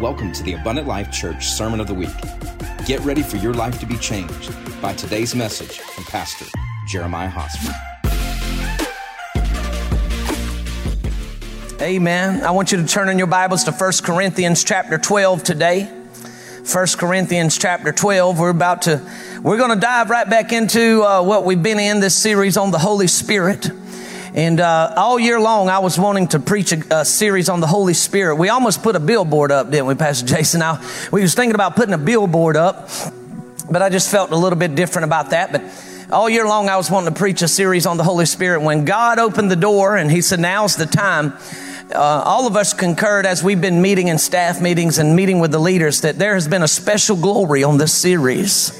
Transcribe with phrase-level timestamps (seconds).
[0.00, 2.08] Welcome to the Abundant Life Church Sermon of the Week.
[2.86, 6.46] Get ready for your life to be changed by today's message from Pastor
[6.88, 7.74] Jeremiah Hosmer.
[11.82, 12.42] Amen.
[12.42, 15.84] I want you to turn in your Bibles to 1 Corinthians chapter 12 today.
[15.84, 18.38] 1 Corinthians chapter 12.
[18.38, 19.06] We're about to,
[19.42, 22.70] we're going to dive right back into uh, what we've been in this series on
[22.70, 23.68] the Holy Spirit.
[24.34, 27.66] And uh, all year long, I was wanting to preach a, a, series on the
[27.66, 28.36] Holy Spirit.
[28.36, 30.60] We almost put a billboard up, didn't we, Pastor Jason?
[30.60, 32.88] Now, we was thinking about putting a billboard up,
[33.68, 35.50] but I just felt a little bit different about that.
[35.50, 35.64] But
[36.12, 38.62] all year long, I was wanting to preach a series on the Holy Spirit.
[38.62, 41.32] When God opened the door and He said, "Now's the time,"
[41.92, 45.50] uh, all of us concurred as we've been meeting in staff meetings and meeting with
[45.50, 48.70] the leaders that there has been a special glory on this series.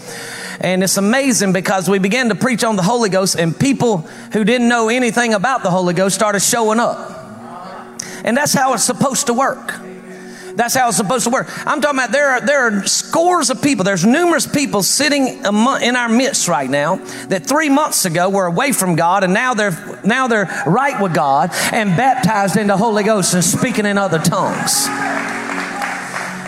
[0.61, 3.99] And it's amazing because we began to preach on the Holy Ghost and people
[4.33, 7.17] who didn't know anything about the Holy Ghost started showing up.
[8.25, 9.73] And that's how it's supposed to work.
[10.55, 11.49] That's how it's supposed to work.
[11.67, 15.97] I'm talking about there are, there are scores of people, there's numerous people sitting in
[15.97, 16.97] our midst right now
[17.29, 21.15] that three months ago were away from God and now they're, now they're right with
[21.15, 24.87] God and baptized in the Holy Ghost and speaking in other tongues.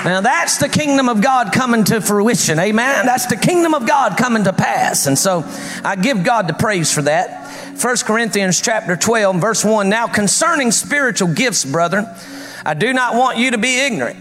[0.04, 2.58] Now that's the kingdom of God coming to fruition.
[2.58, 3.06] Amen.
[3.06, 5.06] That's the kingdom of God coming to pass.
[5.06, 5.44] And so
[5.84, 7.48] I give God the praise for that.
[7.80, 9.88] 1 Corinthians chapter 12 verse 1.
[9.88, 12.06] Now concerning spiritual gifts, brethren,
[12.66, 14.18] I do not want you to be ignorant.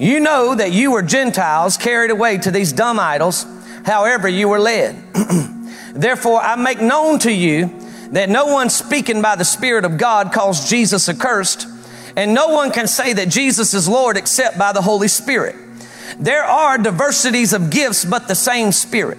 [0.00, 3.44] You know that you were Gentiles carried away to these dumb idols,
[3.84, 5.02] however you were led.
[5.94, 7.66] Therefore I make known to you
[8.12, 11.66] that no one speaking by the Spirit of God calls Jesus accursed,
[12.18, 15.54] and no one can say that Jesus is Lord except by the Holy Spirit.
[16.18, 19.18] There are diversities of gifts, but the same Spirit.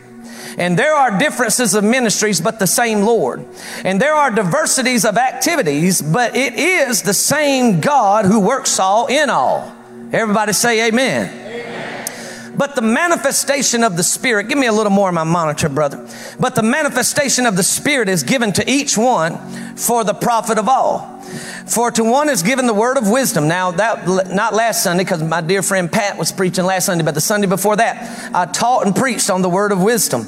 [0.57, 3.45] And there are differences of ministries, but the same Lord.
[3.85, 9.07] And there are diversities of activities, but it is the same God who works all
[9.07, 9.73] in all.
[10.11, 11.29] Everybody say amen.
[11.29, 12.55] amen.
[12.57, 16.05] But the manifestation of the Spirit, give me a little more on my monitor, brother.
[16.37, 19.37] But the manifestation of the Spirit is given to each one
[19.77, 21.23] for the profit of all.
[21.69, 23.47] For to one is given the word of wisdom.
[23.47, 27.13] Now that, not last Sunday, because my dear friend Pat was preaching last Sunday, but
[27.13, 30.25] the Sunday before that, I taught and preached on the word of wisdom.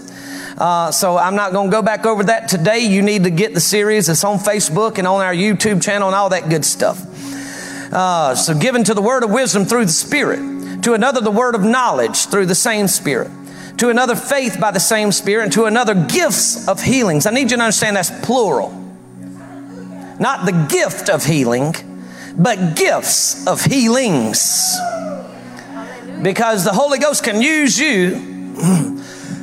[0.57, 2.79] Uh, so I'm not going to go back over that today.
[2.79, 4.07] You need to get the series.
[4.07, 7.03] It's on Facebook and on our YouTube channel and all that good stuff.
[7.91, 11.55] Uh, so given to the word of wisdom through the Spirit, to another the word
[11.55, 13.31] of knowledge through the same Spirit,
[13.77, 17.25] to another faith by the same Spirit, and to another gifts of healings.
[17.25, 18.80] I need you to understand that's plural.
[20.21, 21.73] Not the gift of healing,
[22.37, 24.77] but gifts of healings.
[26.21, 28.53] Because the Holy Ghost can use you,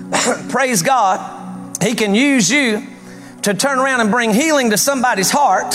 [0.51, 2.87] praise God, He can use you
[3.43, 5.75] to turn around and bring healing to somebody's heart.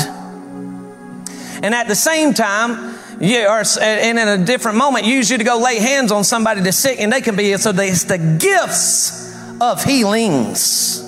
[1.62, 5.44] And at the same time, yeah, or, and in a different moment, use you to
[5.44, 9.38] go lay hands on somebody that's sick and they can be, so it's the gifts
[9.60, 11.02] of healings.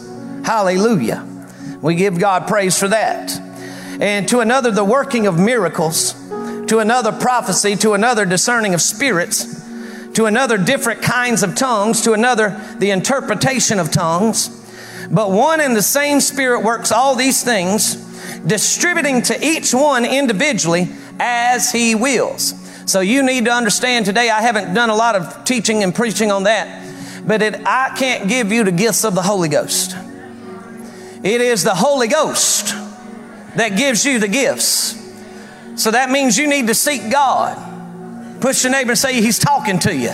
[0.44, 1.26] Hallelujah.
[1.82, 3.45] We give God praise for that
[4.00, 6.14] and to another the working of miracles,
[6.68, 9.64] to another prophecy, to another discerning of spirits,
[10.14, 14.50] to another different kinds of tongues, to another the interpretation of tongues.
[15.12, 17.96] But one and the same Spirit works all these things,
[18.46, 20.90] distributing to each one individually
[21.20, 22.54] as He wills.
[22.90, 26.32] So you need to understand today, I haven't done a lot of teaching and preaching
[26.32, 29.96] on that, but it, I can't give you the gifts of the Holy Ghost.
[31.24, 32.84] It is the Holy Ghost
[33.56, 35.02] that gives you the gifts.
[35.76, 38.42] So that means you need to seek God.
[38.42, 40.12] Push your neighbor and say, He's talking to you.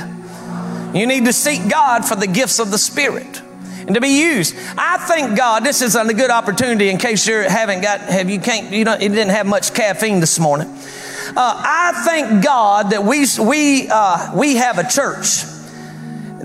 [0.93, 3.41] You need to seek God for the gifts of the Spirit
[3.85, 4.55] and to be used.
[4.77, 8.39] I thank God this is a good opportunity in case you haven't got, have you
[8.39, 10.67] can't, you know, you didn't have much caffeine this morning.
[10.67, 15.43] Uh, I thank God that we, we, uh, we have a church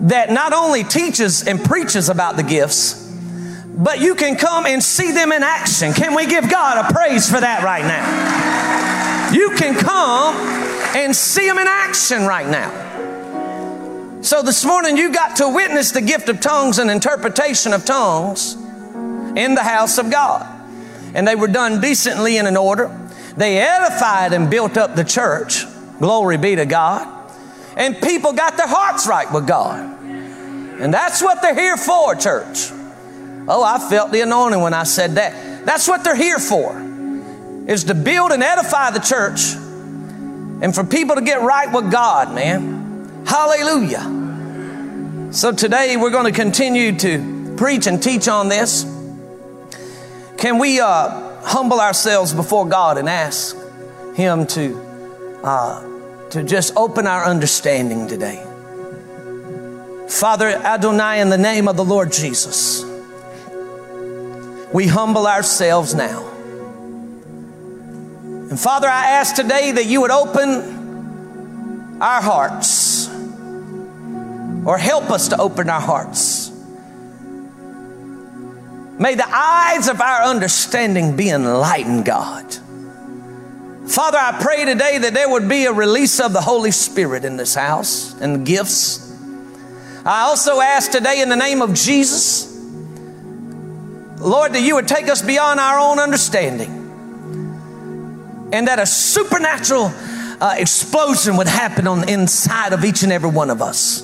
[0.01, 3.06] that not only teaches and preaches about the gifts,
[3.77, 5.93] but you can come and see them in action.
[5.93, 9.33] Can we give God a praise for that right now?
[9.33, 10.35] You can come
[10.97, 14.23] and see them in action right now.
[14.23, 18.55] So this morning you got to witness the gift of tongues and interpretation of tongues
[18.55, 20.53] in the house of God.
[21.15, 22.91] And they were done decently in order.
[23.37, 25.65] They edified and built up the church.
[25.99, 27.13] Glory be to God.
[27.77, 30.01] And people got their hearts right with God.
[30.81, 32.71] And that's what they're here for, church.
[33.49, 35.65] Oh, I felt the anointing when I said that.
[35.65, 36.79] That's what they're here for,
[37.67, 39.55] is to build and edify the church
[40.63, 43.25] and for people to get right with God, man.
[43.27, 45.33] Hallelujah.
[45.33, 48.85] So today we're going to continue to preach and teach on this.
[50.39, 53.57] Can we uh, humble ourselves before God and ask
[54.15, 54.83] Him to
[55.43, 55.97] uh,
[56.31, 58.43] to just open our understanding today.
[60.09, 62.83] Father Adonai, in the name of the Lord Jesus,
[64.73, 66.27] we humble ourselves now.
[68.49, 73.09] And Father, I ask today that you would open our hearts
[74.67, 76.51] or help us to open our hearts.
[78.99, 82.57] May the eyes of our understanding be enlightened, God.
[83.87, 87.37] Father, I pray today that there would be a release of the Holy Spirit in
[87.37, 89.15] this house and gifts.
[90.05, 92.56] I also ask today in the name of Jesus,
[94.19, 96.85] Lord, that you would take us beyond our own understanding
[98.53, 99.93] and that a supernatural
[100.41, 104.03] uh, explosion would happen on the inside of each and every one of us.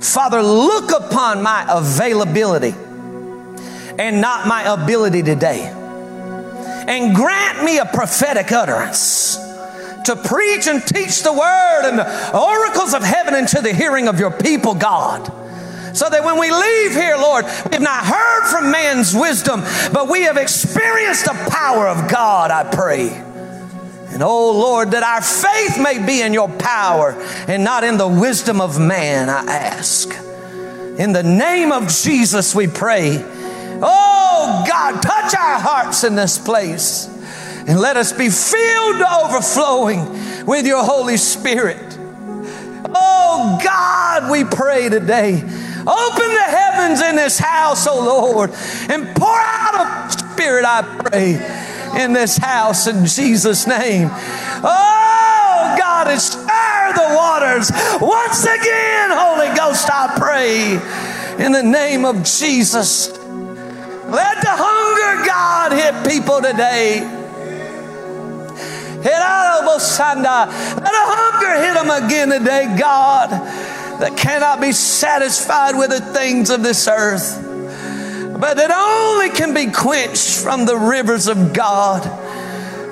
[0.00, 2.74] Father, look upon my availability
[3.98, 5.72] and not my ability today.
[6.88, 9.36] And grant me a prophetic utterance
[10.04, 14.20] to preach and teach the word and the oracles of heaven into the hearing of
[14.20, 15.32] your people, God.
[15.96, 19.62] So that when we leave here, Lord, we've not heard from man's wisdom,
[19.94, 23.08] but we have experienced the power of God, I pray.
[23.08, 27.12] And oh Lord, that our faith may be in your power
[27.48, 30.10] and not in the wisdom of man, I ask.
[30.98, 33.16] In the name of Jesus, we pray.
[33.80, 37.06] Oh God, touch our hearts in this place
[37.66, 41.96] and let us be filled to overflowing with your Holy Spirit.
[42.94, 45.42] Oh God, we pray today.
[45.86, 48.50] Open the heavens in this house, oh Lord,
[48.90, 51.34] and pour out a spirit, I pray,
[52.02, 54.08] in this house in Jesus' name.
[54.10, 60.72] Oh God, and stir the waters once again, Holy Ghost, I pray,
[61.44, 63.08] in the name of Jesus.
[63.08, 67.00] Let the hunger, God, hit people today.
[70.76, 73.30] Let a hunger hit them again today, God,
[74.00, 77.42] that cannot be satisfied with the things of this earth,
[78.40, 82.02] but that only can be quenched from the rivers of God.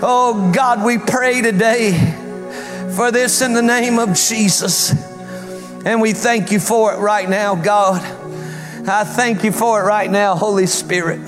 [0.03, 1.93] Oh, God, we pray today
[2.95, 4.93] for this in the name of Jesus.
[5.85, 8.01] And we thank you for it right now, God.
[8.89, 11.21] I thank you for it right now, Holy Spirit.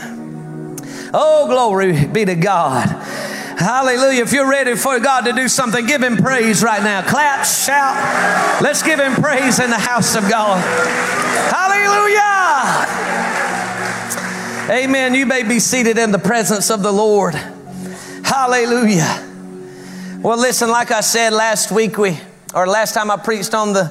[1.12, 3.05] Oh, glory be to God.
[3.56, 4.22] Hallelujah.
[4.22, 7.00] If you're ready for God to do something, give Him praise right now.
[7.00, 8.62] Clap, shout.
[8.62, 10.60] Let's give Him praise in the house of God.
[11.50, 12.86] Hallelujah.
[14.70, 15.14] Amen.
[15.14, 17.34] You may be seated in the presence of the Lord.
[17.34, 19.22] Hallelujah.
[20.20, 22.18] Well, listen, like I said last week, we,
[22.54, 23.90] or last time I preached on the,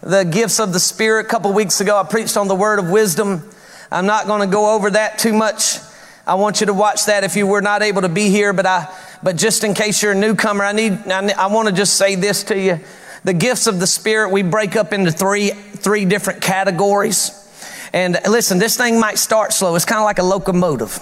[0.00, 2.90] the gifts of the Spirit, a couple weeks ago, I preached on the word of
[2.90, 3.48] wisdom.
[3.92, 5.78] I'm not going to go over that too much.
[6.26, 8.66] I want you to watch that if you were not able to be here, but
[8.66, 8.92] I,
[9.22, 12.16] but just in case you're a newcomer, I need, I, I want to just say
[12.16, 12.80] this to you.
[13.22, 17.42] The gifts of the Spirit, we break up into three, three different categories.
[17.92, 19.76] And listen, this thing might start slow.
[19.76, 20.98] It's kind of like a locomotive.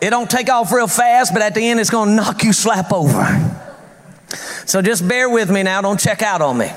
[0.00, 2.52] It don't take off real fast, but at the end, it's going to knock you
[2.52, 3.56] slap over.
[4.64, 5.80] So just bear with me now.
[5.82, 6.70] Don't check out on me.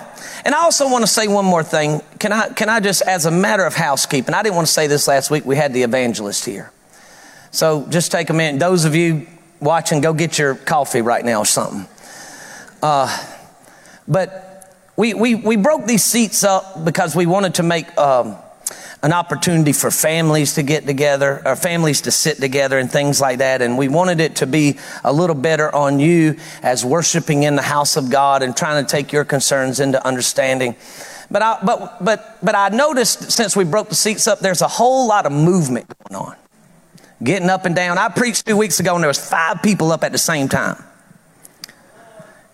[0.44, 2.02] And I also want to say one more thing.
[2.20, 4.88] Can I, can I just, as a matter of housekeeping, I didn't want to say
[4.88, 5.46] this last week.
[5.46, 6.72] We had the evangelist here.
[7.52, 8.60] So just take a minute.
[8.60, 9.28] Those of you
[9.60, 11.88] watching, go get your coffee right now or something.
[12.81, 13.26] Uh,
[14.07, 18.36] but we, we, we broke these seats up because we wanted to make um,
[19.04, 23.40] an opportunity for families to get together, or families to sit together and things like
[23.40, 23.61] that.
[23.61, 27.61] And we wanted it to be a little better on you as worshiping in the
[27.61, 30.75] house of God and trying to take your concerns into understanding.
[31.31, 34.68] But I, but, but, but I noticed since we broke the seats up, there's a
[34.68, 36.35] whole lot of movement going on.
[37.23, 37.97] Getting up and down.
[37.97, 40.83] I preached two weeks ago and there was five people up at the same time.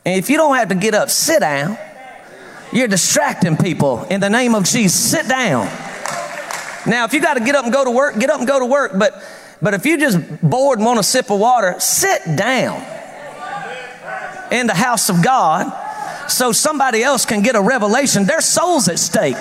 [0.05, 1.77] And if you don't have to get up, sit down.
[2.71, 4.93] You're distracting people in the name of Jesus.
[4.93, 5.67] Sit down.
[6.87, 8.59] Now, if you got to get up and go to work, get up and go
[8.59, 8.93] to work.
[8.97, 9.21] But,
[9.61, 12.81] but if you just bored and want a sip of water, sit down
[14.51, 15.71] in the house of God
[16.29, 18.25] so somebody else can get a revelation.
[18.25, 19.35] Their soul's at stake.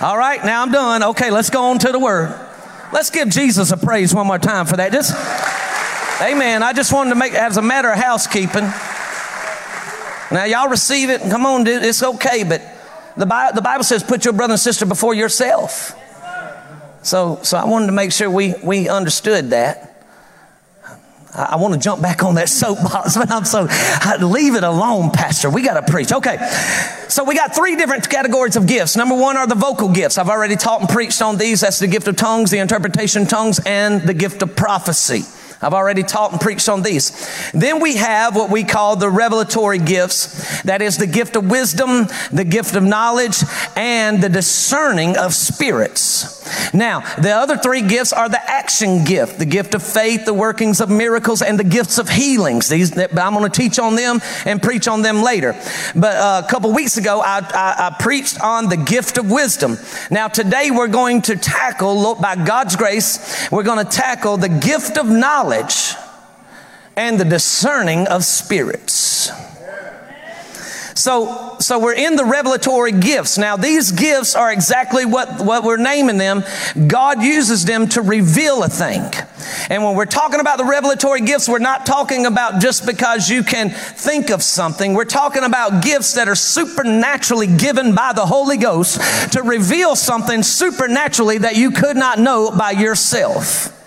[0.00, 1.02] All right, now I'm done.
[1.02, 2.34] Okay, let's go on to the word.
[2.92, 4.92] Let's give Jesus a praise one more time for that.
[4.92, 5.12] Just,
[6.22, 6.62] amen.
[6.62, 8.64] I just wanted to make, as a matter of housekeeping.
[10.30, 11.20] Now, y'all receive it.
[11.22, 11.82] Come on, dude.
[11.82, 12.62] It's okay, but
[13.16, 15.98] the Bible, the Bible says, put your brother and sister before yourself.
[17.02, 19.88] So, so I wanted to make sure we, we understood that.
[21.34, 24.64] I, I want to jump back on that soapbox, but I'm so, I, leave it
[24.64, 25.50] alone, Pastor.
[25.50, 26.12] We got to preach.
[26.12, 26.38] Okay.
[27.08, 28.96] So we got three different categories of gifts.
[28.96, 30.16] Number one are the vocal gifts.
[30.16, 31.60] I've already taught and preached on these.
[31.60, 35.22] That's the gift of tongues, the interpretation of tongues, and the gift of prophecy.
[35.62, 37.12] I've already taught and preached on these.
[37.52, 40.62] Then we have what we call the revelatory gifts.
[40.62, 43.36] That is the gift of wisdom, the gift of knowledge,
[43.76, 46.40] and the discerning of spirits.
[46.74, 50.80] Now, the other three gifts are the action gift, the gift of faith, the workings
[50.80, 52.68] of miracles, and the gifts of healings.
[52.68, 55.52] These, I'm going to teach on them and preach on them later.
[55.94, 59.78] But uh, a couple weeks ago, I, I, I preached on the gift of wisdom.
[60.10, 64.98] Now, today we're going to tackle, by God's grace, we're going to tackle the gift
[64.98, 65.51] of knowledge
[66.96, 69.30] and the discerning of spirits.
[70.94, 73.38] So, so we're in the revelatory gifts.
[73.38, 76.44] Now, these gifts are exactly what, what we're naming them.
[76.86, 79.10] God uses them to reveal a thing.
[79.70, 83.42] And when we're talking about the revelatory gifts, we're not talking about just because you
[83.42, 84.94] can think of something.
[84.94, 89.00] We're talking about gifts that are supernaturally given by the Holy Ghost
[89.32, 93.81] to reveal something supernaturally that you could not know by yourself.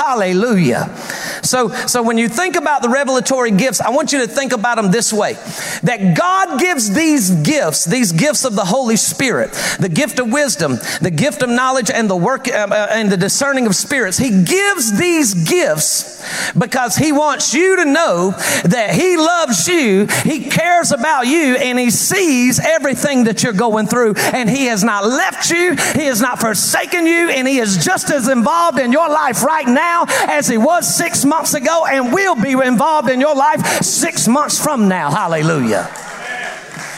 [0.00, 0.96] Hallelujah.
[1.42, 4.76] So, so when you think about the revelatory gifts, I want you to think about
[4.76, 5.34] them this way.
[5.82, 10.76] That God gives these gifts, these gifts of the Holy Spirit, the gift of wisdom,
[11.02, 14.16] the gift of knowledge and the work uh, uh, and the discerning of spirits.
[14.16, 16.24] He gives these gifts
[16.58, 18.30] because he wants you to know
[18.64, 23.86] that he loves you, he cares about you, and he sees everything that you're going
[23.86, 24.14] through.
[24.16, 28.10] And he has not left you, he has not forsaken you, and he is just
[28.10, 29.89] as involved in your life right now
[30.28, 34.62] as he was six months ago and will be involved in your life six months
[34.62, 35.10] from now.
[35.10, 36.09] Hallelujah.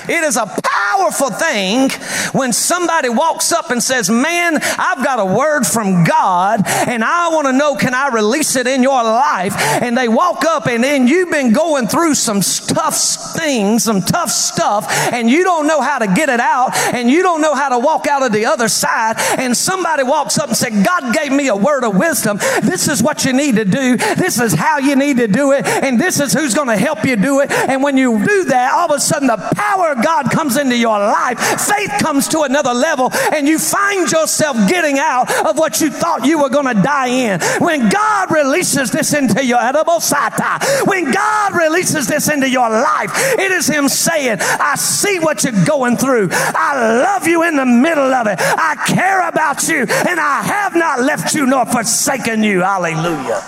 [0.09, 1.91] It is a powerful thing
[2.33, 7.29] when somebody walks up and says, Man, I've got a word from God and I
[7.29, 9.55] want to know, can I release it in your life?
[9.57, 12.97] And they walk up and then you've been going through some tough
[13.37, 17.23] things, some tough stuff, and you don't know how to get it out and you
[17.23, 19.17] don't know how to walk out of the other side.
[19.39, 22.39] And somebody walks up and says, God gave me a word of wisdom.
[22.63, 23.97] This is what you need to do.
[23.97, 25.67] This is how you need to do it.
[25.67, 27.51] And this is who's going to help you do it.
[27.51, 30.77] And when you do that, all of a sudden the power of God comes into
[30.77, 35.81] your life, faith comes to another level, and you find yourself getting out of what
[35.81, 37.41] you thought you were going to die in.
[37.61, 43.11] When God releases this into your edible sata, when God releases this into your life,
[43.39, 46.29] it is Him saying, I see what you're going through.
[46.33, 48.39] I love you in the middle of it.
[48.41, 52.61] I care about you, and I have not left you nor forsaken you.
[52.61, 53.43] Hallelujah.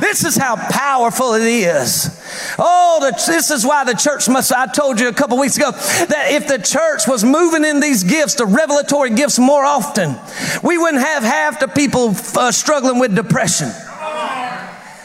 [0.00, 2.19] This is how powerful it is.
[2.58, 4.52] Oh, the, this is why the church must.
[4.52, 8.04] I told you a couple weeks ago that if the church was moving in these
[8.04, 10.16] gifts, the revelatory gifts more often,
[10.62, 13.70] we wouldn't have half the people uh, struggling with depression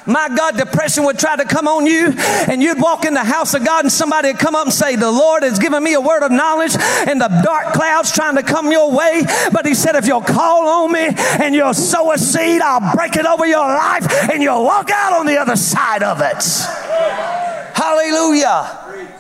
[0.06, 3.54] my God, depression would try to come on you, and you'd walk in the house
[3.54, 6.02] of God, and somebody would come up and say, The Lord has given me a
[6.02, 9.24] word of knowledge, and the dark clouds trying to come your way.
[9.52, 13.16] But He said, If you'll call on me and you'll sow a seed, I'll break
[13.16, 16.44] it over your life, and you'll walk out on the other side of it.
[17.74, 19.14] Hallelujah.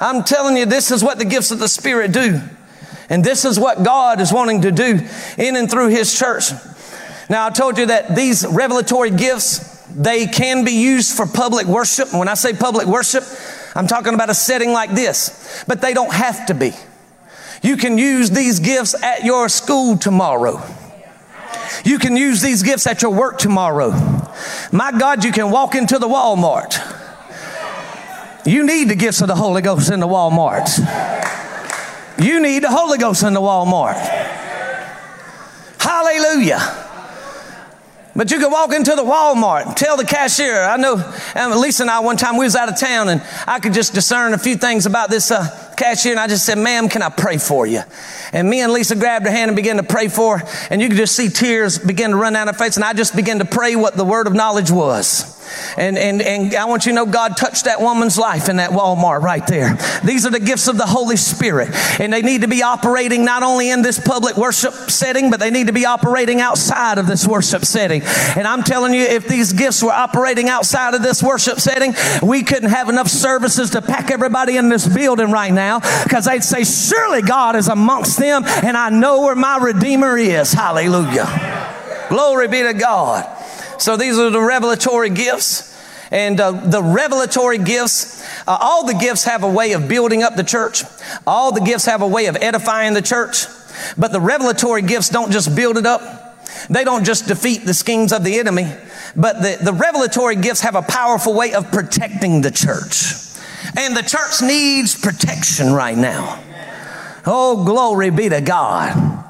[0.00, 2.40] I'm telling you, this is what the gifts of the Spirit do.
[3.10, 5.00] And this is what God is wanting to do
[5.38, 6.50] in and through His church.
[7.30, 9.67] Now, I told you that these revelatory gifts,
[9.98, 12.14] they can be used for public worship.
[12.14, 13.24] When I say public worship,
[13.74, 16.72] I'm talking about a setting like this, but they don't have to be.
[17.62, 20.62] You can use these gifts at your school tomorrow.
[21.84, 23.90] You can use these gifts at your work tomorrow.
[24.70, 26.78] My God, you can walk into the Walmart.
[28.46, 30.68] You need the gifts of the Holy Ghost in the Walmart.
[32.22, 33.96] You need the Holy Ghost in the Walmart.
[35.80, 36.87] Hallelujah.
[38.18, 40.60] But you could walk into the Walmart tell the cashier.
[40.60, 40.94] I know
[41.36, 43.94] um, Lisa and I one time we was out of town and I could just
[43.94, 47.10] discern a few things about this uh, cashier and I just said, ma'am, can I
[47.10, 47.82] pray for you?
[48.32, 50.88] And me and Lisa grabbed her hand and began to pray for her and you
[50.88, 53.44] could just see tears begin to run down her face and I just began to
[53.44, 55.37] pray what the word of knowledge was.
[55.76, 58.70] And, and, and I want you to know God touched that woman's life in that
[58.70, 59.76] Walmart right there.
[60.04, 61.70] These are the gifts of the Holy Spirit.
[62.00, 65.50] And they need to be operating not only in this public worship setting, but they
[65.50, 68.02] need to be operating outside of this worship setting.
[68.36, 72.42] And I'm telling you, if these gifts were operating outside of this worship setting, we
[72.42, 76.64] couldn't have enough services to pack everybody in this building right now because they'd say,
[76.64, 80.52] Surely God is amongst them, and I know where my Redeemer is.
[80.52, 82.06] Hallelujah.
[82.08, 83.37] Glory be to God.
[83.78, 85.76] So these are the revelatory gifts.
[86.10, 90.36] And uh, the revelatory gifts, uh, all the gifts have a way of building up
[90.36, 90.82] the church.
[91.26, 93.44] All the gifts have a way of edifying the church.
[93.96, 96.40] But the revelatory gifts don't just build it up.
[96.70, 98.72] They don't just defeat the schemes of the enemy.
[99.14, 103.14] But the, the revelatory gifts have a powerful way of protecting the church.
[103.76, 106.42] And the church needs protection right now.
[107.26, 109.24] Oh, glory be to God.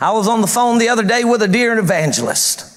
[0.00, 2.73] I was on the phone the other day with a dear evangelist.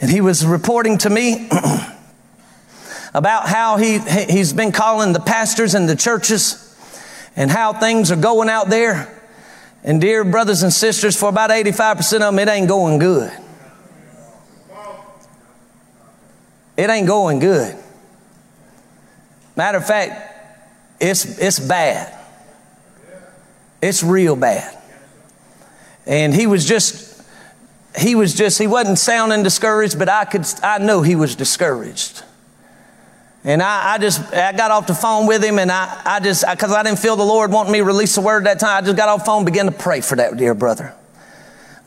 [0.00, 1.48] And he was reporting to me
[3.14, 6.66] about how he, he's been calling the pastors and the churches
[7.36, 9.16] and how things are going out there.
[9.82, 13.32] And dear brothers and sisters, for about 85% of them, it ain't going good.
[16.76, 17.76] It ain't going good.
[19.56, 20.30] Matter of fact,
[21.00, 22.16] it's, it's bad.
[23.82, 24.78] It's real bad.
[26.06, 27.09] And he was just,
[27.98, 32.22] he was just, he wasn't sounding discouraged, but I could, I know he was discouraged.
[33.42, 36.44] And I, I, just, I got off the phone with him and I, I just,
[36.48, 38.82] because I, didn't feel the Lord wanting me to release the word at that time,
[38.82, 40.94] I just got off the phone began to pray for that dear brother.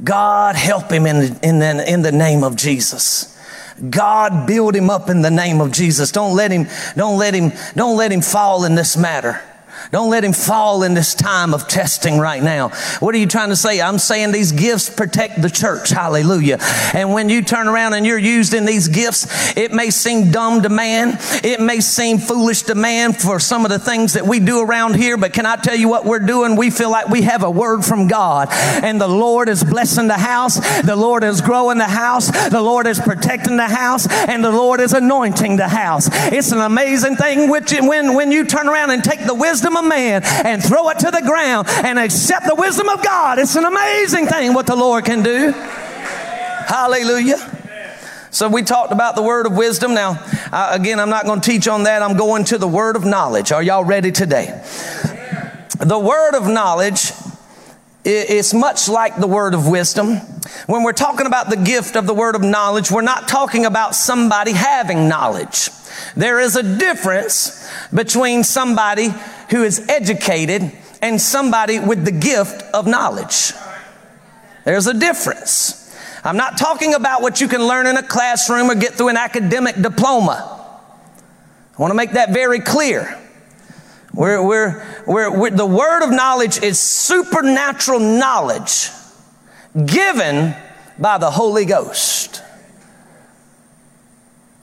[0.04, 3.38] God help him in in the, in the name of Jesus.
[3.90, 6.12] God build him up in the name of Jesus.
[6.12, 9.42] Don't let him, don't let him, don't let him fall in this matter.
[9.92, 12.70] Don't let him fall in this time of testing right now.
[13.00, 13.82] What are you trying to say?
[13.82, 15.90] I'm saying these gifts protect the church.
[15.90, 16.58] Hallelujah.
[16.94, 20.62] And when you turn around and you're used in these gifts, it may seem dumb
[20.64, 21.18] to man.
[21.44, 24.96] It may seem foolish to man for some of the things that we do around
[24.96, 25.18] here.
[25.18, 26.56] But can I tell you what we're doing?
[26.56, 30.18] We feel like we have a word from God and the Lord is blessing the
[30.18, 30.60] house.
[30.82, 32.30] The Lord is growing the house.
[32.50, 36.10] The Lord is protecting the house and the Lord is anointing the house.
[36.32, 39.86] It's an amazing thing which when, when you turn around and take the wisdom wisdom
[39.86, 43.40] of man and throw it to the ground and accept the wisdom of God.
[43.40, 45.52] It's an amazing thing what the Lord can do.
[45.52, 47.38] Hallelujah.
[48.32, 49.94] So we talked about the word of wisdom.
[49.94, 52.02] Now, uh, again, I'm not going to teach on that.
[52.02, 53.52] I'm going to the word of knowledge.
[53.52, 54.64] Are y'all ready today?
[55.80, 57.12] The word of knowledge
[58.04, 60.18] is much like the word of wisdom.
[60.68, 63.96] When we're talking about the gift of the word of knowledge, we're not talking about
[63.96, 65.70] somebody having knowledge.
[66.16, 69.14] There is a difference between somebody
[69.54, 73.54] who is educated and somebody with the gift of knowledge.
[74.66, 75.96] There's a difference.
[76.24, 79.18] I'm not talking about what you can learn in a classroom or get through an
[79.18, 80.60] academic diploma.
[81.78, 83.20] I want to make that very clear.
[84.12, 88.90] We're, we're, we're, we're, the word of knowledge is supernatural knowledge
[89.86, 90.56] given
[90.98, 92.42] by the Holy Ghost.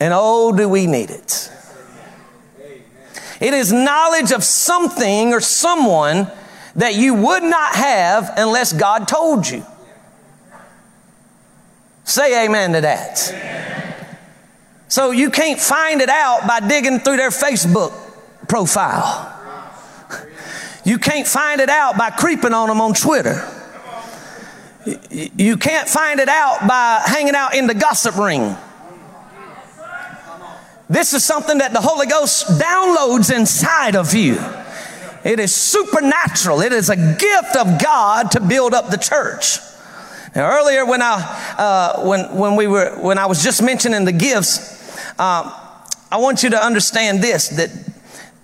[0.01, 1.53] And oh, do we need it.
[3.41, 6.31] It is knowledge of something or someone
[6.77, 9.65] that you would not have unless God told you.
[12.05, 13.31] Say amen to that.
[13.33, 14.17] Amen.
[14.89, 17.93] So you can't find it out by digging through their Facebook
[18.49, 19.37] profile.
[20.85, 23.49] You can't find it out by creeping on them on Twitter.
[25.11, 28.57] You can't find it out by hanging out in the gossip ring.
[30.91, 34.41] This is something that the Holy Ghost downloads inside of you.
[35.23, 36.63] It is supernatural.
[36.63, 39.59] It is a gift of God to build up the church.
[40.35, 44.13] Now, earlier when I uh, when when we were when I was just mentioning the
[44.13, 45.79] gifts, uh,
[46.11, 47.71] I want you to understand this: that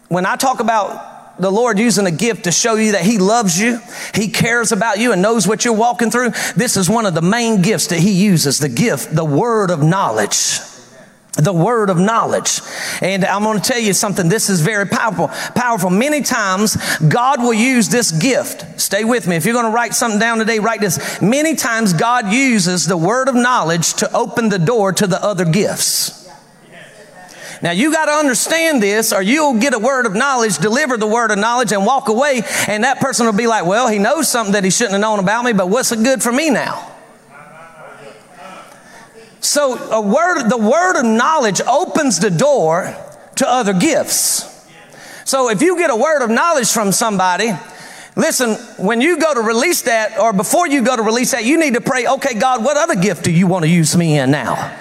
[0.06, 3.58] when I talk about the Lord using a gift to show you that He loves
[3.58, 3.80] you,
[4.14, 7.22] He cares about you, and knows what you're walking through, this is one of the
[7.22, 10.60] main gifts that He uses: the gift, the word of knowledge
[11.36, 12.60] the word of knowledge.
[13.00, 14.28] And I'm going to tell you something.
[14.28, 15.28] This is very powerful.
[15.54, 15.90] Powerful.
[15.90, 16.76] Many times
[17.08, 18.80] God will use this gift.
[18.80, 19.36] Stay with me.
[19.36, 21.20] If you're going to write something down today, write this.
[21.20, 25.44] Many times God uses the word of knowledge to open the door to the other
[25.44, 26.16] gifts.
[27.62, 31.06] Now you got to understand this or you'll get a word of knowledge, deliver the
[31.06, 34.30] word of knowledge and walk away and that person will be like, well, he knows
[34.30, 36.95] something that he shouldn't have known about me, but what's it good for me now?
[39.46, 42.96] So a word, the word of knowledge opens the door
[43.36, 44.44] to other gifts.
[45.24, 47.52] So if you get a word of knowledge from somebody,
[48.16, 48.54] listen,
[48.84, 51.74] when you go to release that, or before you go to release that, you need
[51.74, 54.76] to pray, okay, God, what other gift do you want to use me in now?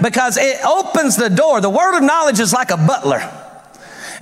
[0.00, 1.60] Because it opens the door.
[1.60, 3.28] The word of knowledge is like a butler.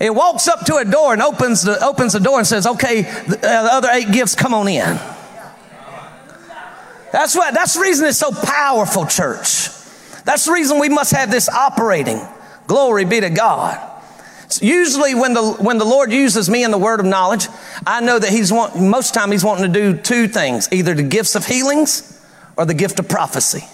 [0.01, 3.03] It walks up to a door and opens the, opens the door and says, okay,
[3.03, 4.99] the, uh, the other eight gifts, come on in.
[7.15, 9.69] That's what, that's the reason it's so powerful, church.
[10.25, 12.21] That's the reason we must have this operating.
[12.67, 13.79] Glory be to God.
[14.61, 17.47] Usually when the, when the Lord uses me in the word of knowledge,
[17.87, 21.05] I know that he's want, most time he's wanting to do two things, either the
[21.05, 22.21] gifts of healings
[22.57, 23.65] or the gift of prophecy.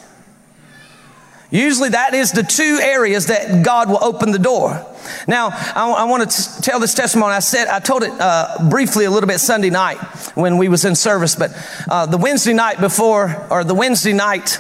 [1.51, 4.87] Usually that is the two areas that God will open the door.
[5.27, 7.33] Now, I, I want to tell this testimony.
[7.33, 9.97] I said, I told it uh, briefly a little bit Sunday night
[10.35, 11.51] when we was in service, but
[11.91, 14.59] uh, the Wednesday night before, or the Wednesday night,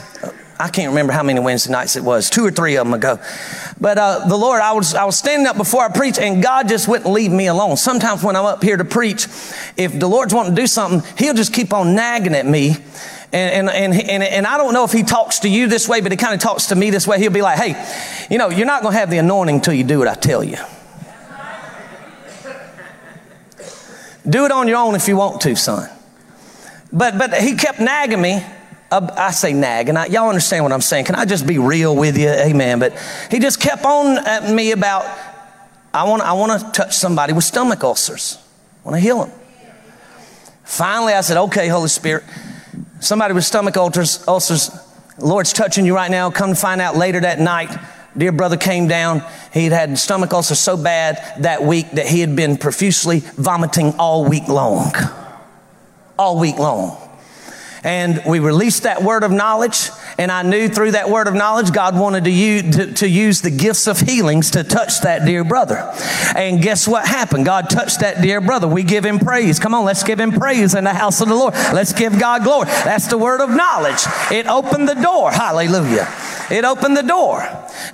[0.58, 3.18] I can't remember how many Wednesday nights it was, two or three of them ago.
[3.80, 6.68] But uh, the Lord, I was I was standing up before I preached, and God
[6.68, 7.78] just wouldn't leave me alone.
[7.78, 9.26] Sometimes when I'm up here to preach,
[9.76, 12.76] if the Lord's wanting to do something, He'll just keep on nagging at me
[13.32, 16.10] And, and, and, and, I don't know if he talks to you this way, but
[16.10, 17.20] he kind of talks to me this way.
[17.20, 19.84] He'll be like, hey, you know, you're not going to have the anointing until you
[19.84, 20.56] do what I tell you.
[24.28, 25.88] Do it on your own if you want to, son.
[26.92, 28.44] But, but he kept nagging me.
[28.90, 29.96] I say nagging.
[29.96, 31.04] I, y'all understand what I'm saying.
[31.04, 32.28] Can I just be real with you?
[32.28, 32.80] Amen.
[32.80, 32.98] But
[33.30, 35.04] he just kept on at me about,
[35.94, 38.38] I want, I want to touch somebody with stomach ulcers.
[38.84, 39.38] I want to heal them.
[40.64, 42.24] Finally, I said, okay, Holy Spirit,
[43.00, 44.70] somebody with stomach ulcers, ulcers,
[45.18, 46.30] Lord's touching you right now.
[46.30, 47.76] Come to find out later that night,
[48.16, 49.22] dear brother came down.
[49.52, 54.24] He'd had stomach ulcers so bad that week that he had been profusely vomiting all
[54.24, 54.92] week long.
[56.18, 57.09] All week long.
[57.82, 59.88] And we released that word of knowledge.
[60.18, 63.40] And I knew through that word of knowledge, God wanted to use, to, to, use
[63.40, 65.90] the gifts of healings to touch that dear brother.
[66.36, 67.46] And guess what happened?
[67.46, 68.68] God touched that dear brother.
[68.68, 69.58] We give him praise.
[69.58, 71.54] Come on, let's give him praise in the house of the Lord.
[71.54, 72.66] Let's give God glory.
[72.66, 74.02] That's the word of knowledge.
[74.30, 75.30] It opened the door.
[75.30, 76.06] Hallelujah.
[76.50, 77.40] It opened the door.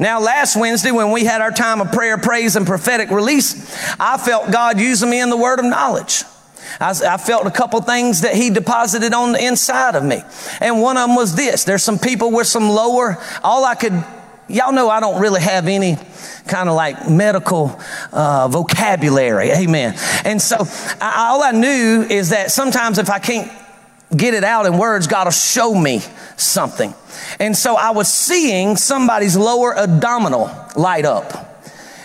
[0.00, 4.16] Now, last Wednesday, when we had our time of prayer, praise, and prophetic release, I
[4.18, 6.24] felt God using me in the word of knowledge.
[6.80, 10.22] I, felt a couple things that he deposited on the inside of me.
[10.60, 11.64] And one of them was this.
[11.64, 14.04] There's some people with some lower, all I could,
[14.48, 15.96] y'all know I don't really have any
[16.46, 17.78] kind of like medical
[18.12, 19.50] uh, vocabulary.
[19.50, 19.96] Amen.
[20.24, 20.56] And so
[21.00, 23.50] I, all I knew is that sometimes if I can't
[24.16, 26.00] get it out in words, God will show me
[26.36, 26.94] something.
[27.40, 31.54] And so I was seeing somebody's lower abdominal light up.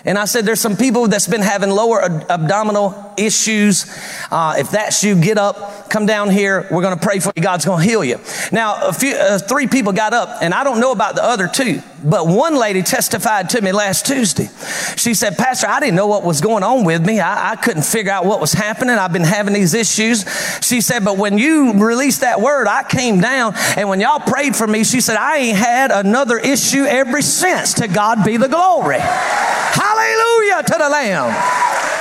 [0.04, 3.86] And I said, there's some people that's been having lower ad- abdominal issues.
[4.32, 6.68] Uh, if that's you, get up, come down here.
[6.72, 7.42] We're going to pray for you.
[7.42, 8.20] God's going to heal you.
[8.52, 11.48] Now, a few, uh, three people got up, and I don't know about the other
[11.48, 14.50] two, but one lady testified to me last Tuesday.
[14.98, 17.20] She said, Pastor, I didn't know what was going on with me.
[17.20, 18.96] I, I couldn't figure out what was happening.
[18.96, 20.26] I've been having these issues.
[20.62, 24.56] She said, but when you released that word, I came down, and when y'all prayed
[24.56, 27.74] for me, she said, I ain't had another issue ever since.
[27.76, 29.00] To God be the glory.
[29.00, 32.01] Hallelujah to the Lamb.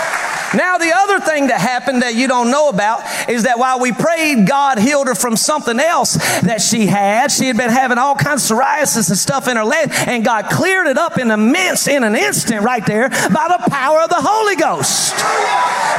[0.54, 3.92] Now, the other thing that happened that you don't know about is that while we
[3.92, 7.30] prayed, God healed her from something else that she had.
[7.30, 10.46] She had been having all kinds of psoriasis and stuff in her leg, and God
[10.50, 14.16] cleared it up in mince, in an instant right there by the power of the
[14.18, 15.14] Holy Ghost.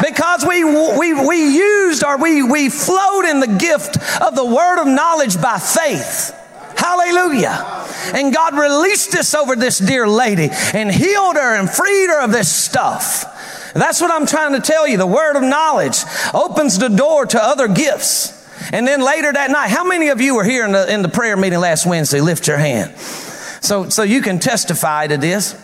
[0.03, 4.81] Because we, we, we used or we, we flowed in the gift of the word
[4.81, 6.35] of knowledge by faith.
[6.77, 7.87] Hallelujah.
[8.13, 12.31] And God released this over this dear lady and healed her and freed her of
[12.31, 13.30] this stuff.
[13.73, 14.97] That's what I'm trying to tell you.
[14.97, 16.03] The word of knowledge
[16.33, 18.37] opens the door to other gifts.
[18.71, 21.09] And then later that night, how many of you were here in the, in the
[21.09, 22.21] prayer meeting last Wednesday?
[22.21, 22.97] Lift your hand.
[22.97, 25.55] So, so you can testify to this.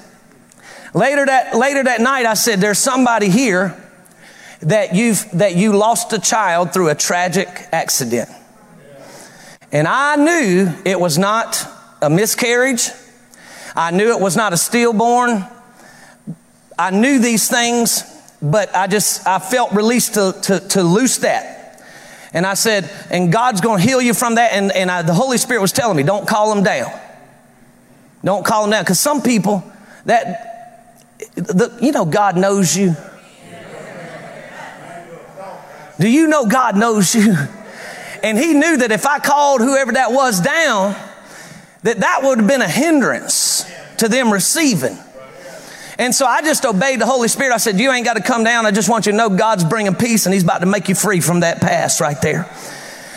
[0.94, 3.76] Later that, later that night, I said, there's somebody here
[4.62, 8.30] that you've, that you lost a child through a tragic accident.
[9.72, 11.68] And I knew it was not
[12.02, 12.90] a miscarriage.
[13.76, 15.46] I knew it was not a stillborn.
[16.80, 18.04] I knew these things,
[18.42, 21.84] but I just, I felt released to, to, to loose that.
[22.34, 24.52] And I said, and God's going to heal you from that.
[24.54, 26.92] And, and I, the Holy Spirit was telling me, don't call them down.
[28.24, 28.84] Don't call them down.
[28.84, 29.64] Because some people,
[30.06, 32.96] that, the, you know, God knows you.
[36.00, 37.36] Do you know God knows you?
[38.24, 40.96] And He knew that if I called whoever that was down,
[41.84, 43.64] that that would have been a hindrance
[43.98, 44.98] to them receiving.
[46.00, 47.54] And so I just obeyed the Holy Spirit.
[47.54, 48.66] I said, You ain't got to come down.
[48.66, 50.96] I just want you to know God's bringing peace and He's about to make you
[50.96, 52.50] free from that past right there.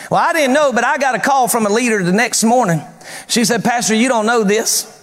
[0.09, 2.81] Well, I didn't know, but I got a call from a leader the next morning.
[3.27, 4.97] She said, Pastor, you don't know this.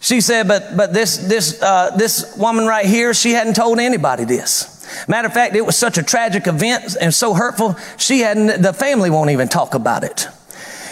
[0.00, 4.24] She said, but, but this, this, uh, this woman right here, she hadn't told anybody
[4.24, 4.70] this.
[5.08, 8.74] Matter of fact, it was such a tragic event and so hurtful, she hadn't, the
[8.74, 10.28] family won't even talk about it.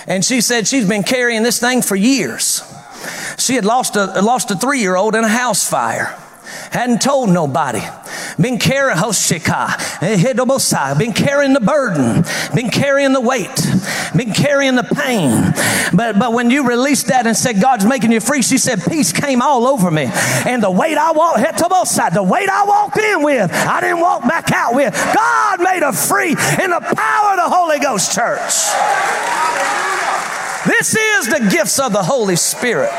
[0.07, 2.63] And she said she's been carrying this thing for years.
[3.39, 6.19] She had lost a, lost a three year old in a house fire.
[6.71, 7.81] Hadn't told nobody.
[8.41, 9.77] Been carrying Hoshika, oh,
[10.75, 13.55] ah, eh, been carrying the burden, been carrying the weight,
[14.17, 15.53] been carrying the pain.
[15.95, 19.13] But but when you released that and said God's making you free, she said peace
[19.13, 20.09] came all over me.
[20.47, 24.51] And the weight I walked, the weight I walked in with, I didn't walk back
[24.53, 24.95] out with.
[25.15, 28.53] God made her free in the power of the Holy Ghost church.
[30.67, 32.93] This is the gifts of the Holy Spirit.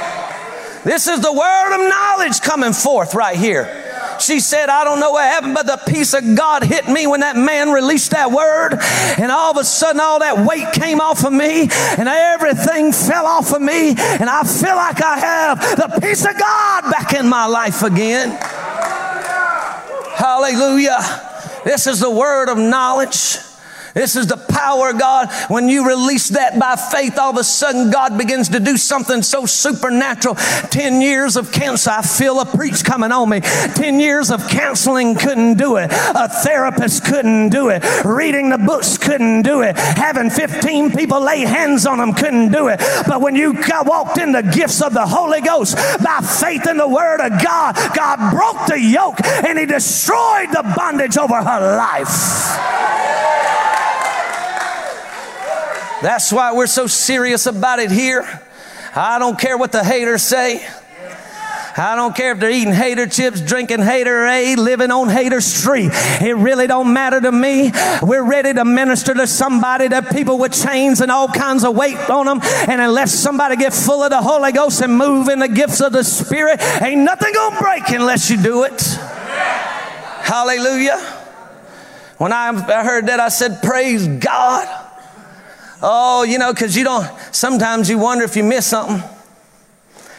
[0.83, 3.79] This is the word of knowledge coming forth right here.
[4.19, 7.21] She said, I don't know what happened, but the peace of God hit me when
[7.21, 8.79] that man released that word.
[9.17, 13.25] And all of a sudden, all that weight came off of me and everything fell
[13.25, 13.89] off of me.
[13.89, 18.37] And I feel like I have the peace of God back in my life again.
[20.15, 20.99] Hallelujah.
[21.63, 23.37] This is the word of knowledge.
[23.93, 25.29] This is the power of God.
[25.49, 29.21] When you release that by faith, all of a sudden God begins to do something
[29.21, 30.35] so supernatural.
[30.69, 33.41] Ten years of cancer, I feel a preach coming on me.
[33.41, 35.91] Ten years of counseling couldn't do it.
[35.91, 37.83] A therapist couldn't do it.
[38.03, 39.77] Reading the books couldn't do it.
[39.77, 42.79] Having 15 people lay hands on them couldn't do it.
[43.07, 43.53] But when you
[43.85, 47.75] walked in the gifts of the Holy Ghost by faith in the Word of God,
[47.95, 53.42] God broke the yoke and He destroyed the bondage over her life.
[56.03, 58.41] That's why we're so serious about it here.
[58.93, 60.67] I don't care what the haters say.
[61.77, 65.91] I don't care if they're eating hater chips, drinking hater A, living on hater street.
[66.21, 67.71] It really don't matter to me.
[68.01, 72.09] We're ready to minister to somebody, that people with chains and all kinds of weight
[72.09, 72.41] on them.
[72.67, 75.93] And unless somebody get full of the Holy Ghost and move in the gifts of
[75.93, 78.81] the Spirit, ain't nothing gonna break unless you do it.
[80.21, 80.99] Hallelujah.
[82.17, 84.82] When I heard that, I said, Praise God.
[85.85, 89.03] Oh, you know, because you don't, sometimes you wonder if you miss something.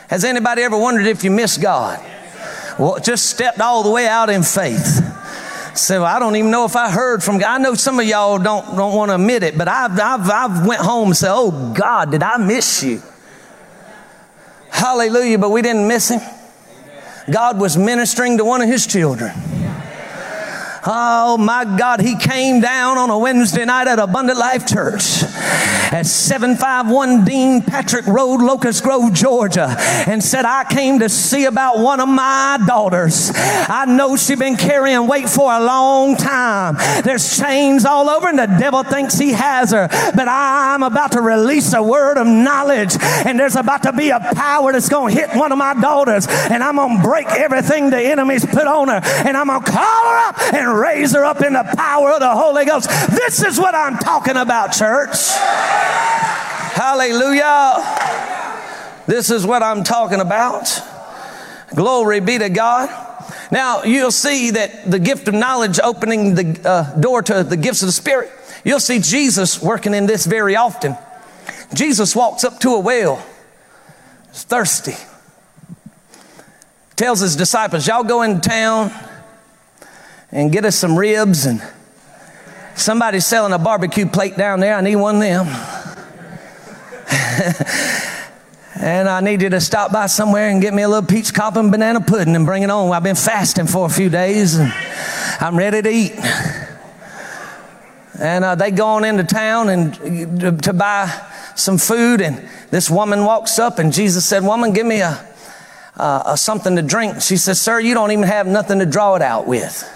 [0.08, 2.04] Has anybody ever wondered if you miss God?
[2.78, 5.00] Well, just stepped all the way out in faith.
[5.74, 7.48] So I don't even know if I heard from God.
[7.48, 10.66] I know some of y'all don't, don't want to admit it, but I've, I've, I've
[10.66, 13.02] went home and said, oh God, did I miss you?
[14.68, 16.20] Hallelujah, but we didn't miss him.
[17.32, 19.32] God was ministering to one of his children.
[20.86, 25.22] Oh my God, he came down on a Wednesday night at Abundant Life Church
[25.94, 29.76] at 751 Dean Patrick Road, Locust Grove, Georgia,
[30.08, 33.30] and said, I came to see about one of my daughters.
[33.32, 36.74] I know she's been carrying weight for a long time.
[37.04, 39.86] There's chains all over, and the devil thinks he has her.
[40.16, 44.18] But I'm about to release a word of knowledge, and there's about to be a
[44.18, 47.90] power that's going to hit one of my daughters, and I'm going to break everything
[47.90, 51.24] the enemy's put on her, and I'm going to call her up and raise her
[51.24, 52.88] up in the power of the Holy Ghost.
[53.10, 55.83] This is what I'm talking about, church.
[56.74, 57.82] Hallelujah.
[59.06, 60.80] This is what I'm talking about.
[61.74, 62.88] Glory be to God.
[63.50, 67.82] Now, you'll see that the gift of knowledge opening the uh, door to the gifts
[67.82, 68.30] of the Spirit.
[68.64, 70.96] You'll see Jesus working in this very often.
[71.74, 73.24] Jesus walks up to a well,
[74.28, 74.94] He's thirsty.
[76.96, 78.92] Tells his disciples, Y'all go in town
[80.30, 81.62] and get us some ribs and
[82.76, 84.76] somebody's selling a barbecue plate down there.
[84.76, 85.73] I need one of them.
[88.80, 91.62] and I need you to stop by somewhere and get me a little peach cobbler
[91.62, 92.92] and banana pudding and bring it on.
[92.92, 94.72] I've been fasting for a few days and
[95.40, 96.14] I'm ready to eat.
[98.20, 101.12] And uh, they go on into town and to buy
[101.56, 105.26] some food, and this woman walks up, and Jesus said, "Woman, give me a,
[105.96, 109.22] a something to drink." She says, "Sir, you don't even have nothing to draw it
[109.22, 109.90] out with."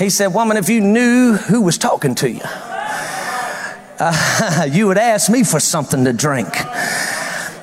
[0.00, 2.40] He said, Woman, if you knew who was talking to you,
[4.00, 6.48] uh, you would ask me for something to drink.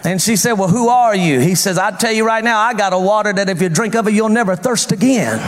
[0.06, 1.39] And she said, Well, who are you?
[1.39, 3.95] He says, I tell you right now, I got a water that if you drink
[3.95, 5.39] of it, you'll never thirst again.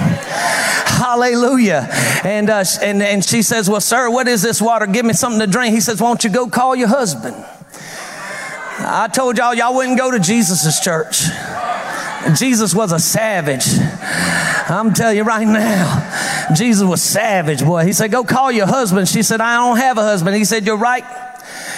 [0.99, 1.87] Hallelujah.
[2.25, 4.85] And, uh, and, and she says, Well, sir, what is this water?
[4.85, 5.73] Give me something to drink.
[5.73, 7.35] He says, Won't you go call your husband?
[8.81, 11.23] I told y'all, y'all wouldn't go to Jesus' church.
[12.37, 13.65] Jesus was a savage.
[14.69, 17.85] I'm telling you right now, Jesus was savage, boy.
[17.85, 19.07] He said, Go call your husband.
[19.07, 20.35] She said, I don't have a husband.
[20.35, 21.05] He said, You're right.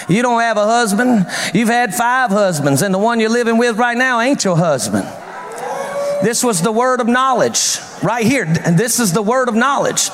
[0.08, 1.26] You don't have a husband.
[1.54, 5.04] You've had five husbands, and the one you're living with right now ain't your husband.
[6.22, 8.44] This was the word of knowledge right here.
[8.64, 10.10] And This is the word of knowledge.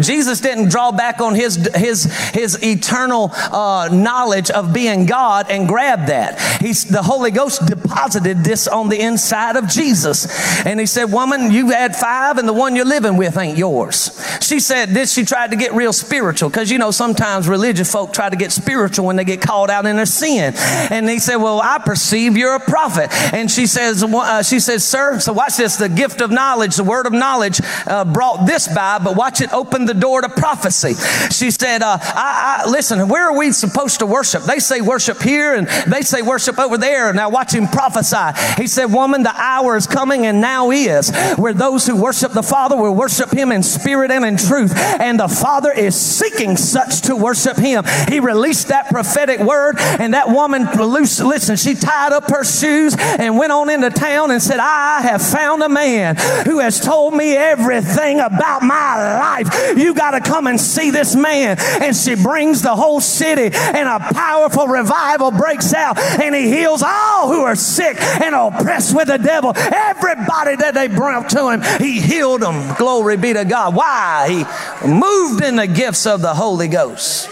[0.00, 5.68] Jesus didn't draw back on his his his eternal uh, knowledge of being God and
[5.68, 6.40] grab that.
[6.60, 10.26] He's the Holy Ghost deposited this on the inside of Jesus,
[10.64, 14.10] and he said, "Woman, you've had five, and the one you're living with ain't yours."
[14.40, 15.12] She said this.
[15.12, 18.52] She tried to get real spiritual because you know sometimes religious folk try to get
[18.52, 20.54] spiritual when they get called out in their sin.
[20.56, 24.84] And he said, "Well, I perceive you're a prophet." And she says, uh, "She says,
[24.84, 25.76] sir, so watch this.
[25.76, 29.52] The gift of knowledge, the word of knowledge, uh, brought this by, but watch it
[29.52, 30.94] open the door to prophecy."
[31.30, 34.42] She said, uh, I, I, "Listen, where are we supposed to worship?
[34.42, 37.12] They say worship here, and they say worship over there.
[37.12, 41.54] Now watch him prophesy." He said, "Woman, the hour is coming, and now is, where
[41.54, 45.28] those who worship the Father will worship Him in spirit and in truth, and the
[45.28, 50.66] Father is seeking such to worship Him." He released that prophetic word, and that woman,
[50.74, 55.22] listen, she tied up her shoes and went on into town and said, I have
[55.22, 59.76] found a man who has told me everything about my life.
[59.76, 61.56] You got to come and see this man.
[61.80, 66.82] And she brings the whole city, and a powerful revival breaks out, and he heals
[66.82, 69.52] all who are sick and oppressed with the devil.
[69.56, 72.74] Everybody that they brought to him, he healed them.
[72.76, 73.74] Glory be to God.
[73.74, 74.46] Why?
[74.82, 77.30] He moved in the gifts of the Holy Ghost.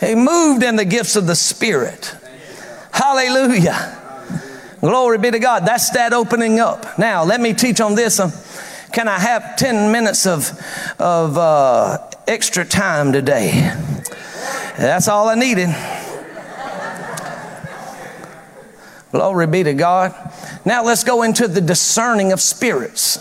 [0.00, 2.14] He moved in the gifts of the Spirit.
[2.92, 4.02] Hallelujah.
[4.80, 5.66] Glory be to God.
[5.66, 6.98] That's that opening up.
[6.98, 8.20] Now, let me teach on this.
[8.20, 8.30] Um,
[8.92, 10.50] can I have 10 minutes of,
[10.98, 13.50] of uh, extra time today?
[14.78, 15.74] That's all I needed.
[19.12, 20.14] Glory be to God.
[20.64, 23.18] Now let's go into the discerning of spirits.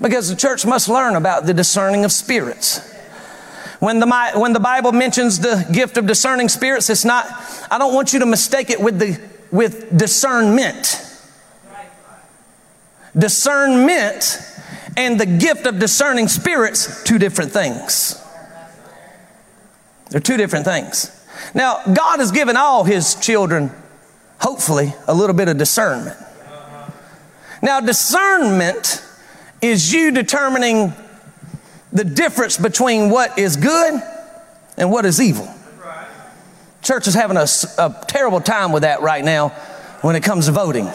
[0.00, 2.78] Because the church must learn about the discerning of spirits.
[3.80, 7.26] When the, when the Bible mentions the gift of discerning spirits, it's not,
[7.70, 11.09] I don't want you to mistake it with, the, with discernment.
[13.16, 14.38] Discernment
[14.96, 18.20] and the gift of discerning spirits, two different things.
[20.10, 21.16] They're two different things.
[21.54, 23.70] Now, God has given all His children,
[24.40, 26.16] hopefully, a little bit of discernment.
[27.62, 29.04] Now, discernment
[29.60, 30.92] is you determining
[31.92, 34.00] the difference between what is good
[34.76, 35.52] and what is evil.
[36.82, 37.46] Church is having a,
[37.78, 39.50] a terrible time with that right now
[40.00, 40.88] when it comes to voting.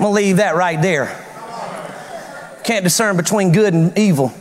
[0.00, 1.08] I'm gonna leave that right there.
[2.64, 4.32] Can't discern between good and evil.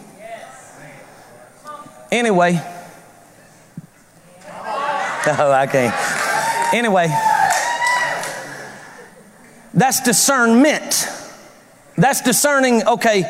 [2.09, 2.53] Anyway,
[4.47, 6.73] oh, I can't.
[6.73, 7.07] Anyway,
[9.73, 11.09] that's discernment.
[11.97, 13.25] That's discerning, okay,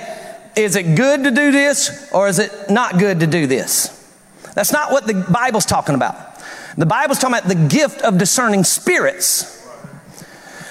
[0.56, 4.08] is it good to do this or is it not good to do this?
[4.54, 6.44] That's not what the Bible's talking about.
[6.78, 9.59] The Bible's talking about the gift of discerning spirits.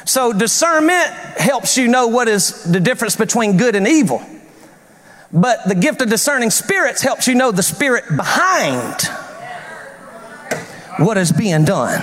[0.09, 4.23] So discernment helps you know what is the difference between good and evil.
[5.31, 9.03] But the gift of discerning spirits helps you know the spirit behind
[10.97, 12.01] what is being done.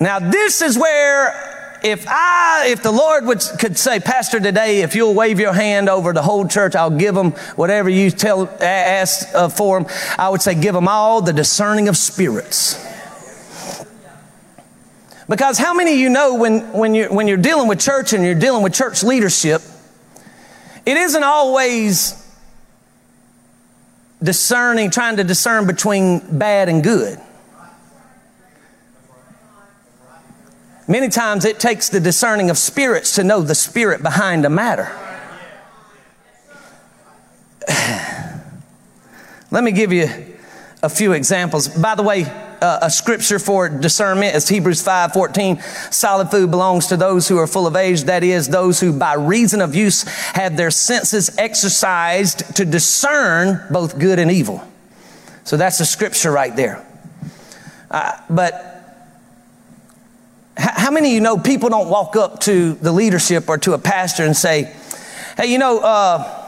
[0.00, 4.94] Now, this is where if I, if the Lord would, could say, Pastor, today, if
[4.94, 9.28] you'll wave your hand over the whole church, I'll give them whatever you tell, ask
[9.34, 9.92] uh, for them.
[10.18, 12.82] I would say, give them all the discerning of spirits.
[15.28, 18.24] Because how many of you know when, when, you're, when you're dealing with church and
[18.24, 19.62] you're dealing with church leadership,
[20.84, 22.20] it isn't always
[24.22, 27.18] discerning, trying to discern between bad and good.
[30.86, 34.92] Many times it takes the discerning of spirits to know the spirit behind a matter.
[39.50, 40.08] Let me give you
[40.82, 41.68] a few examples.
[41.68, 42.24] By the way,
[42.60, 45.60] uh, a scripture for discernment is Hebrews 5:14.
[45.92, 49.14] Solid food belongs to those who are full of age, that is, those who by
[49.14, 54.66] reason of use have their senses exercised to discern both good and evil.
[55.44, 56.84] So that's the scripture right there.
[57.90, 58.74] Uh, but
[60.56, 63.78] how many of you know people don't walk up to the leadership or to a
[63.78, 64.74] pastor and say,
[65.36, 66.43] hey, you know, uh,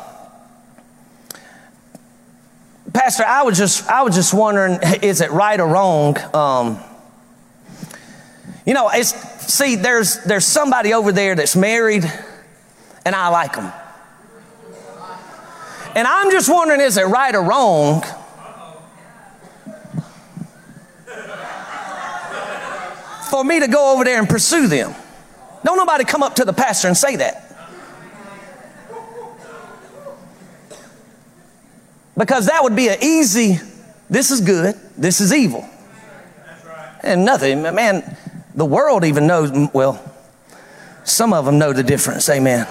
[2.96, 6.16] Pastor, I was just I was just wondering, is it right or wrong?
[6.34, 6.80] Um,
[8.64, 9.12] you know, it's
[9.52, 12.10] see, there's there's somebody over there that's married,
[13.04, 13.70] and I like them,
[15.94, 18.02] and I'm just wondering, is it right or wrong?
[23.28, 24.94] for me to go over there and pursue them.
[25.62, 27.45] Don't nobody come up to the pastor and say that.
[32.16, 33.58] Because that would be an easy,
[34.08, 35.68] this is good, this is evil.
[37.02, 38.16] And nothing, man,
[38.54, 40.02] the world even knows, well,
[41.04, 42.66] some of them know the difference, amen.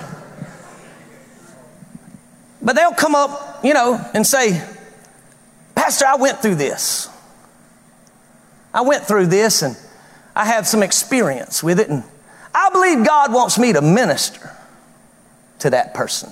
[2.62, 4.62] But they'll come up, you know, and say,
[5.76, 7.10] Pastor, I went through this.
[8.74, 9.78] I went through this and
[10.36, 12.04] I have some experience with it, and
[12.54, 14.52] I believe God wants me to minister
[15.60, 16.30] to that person.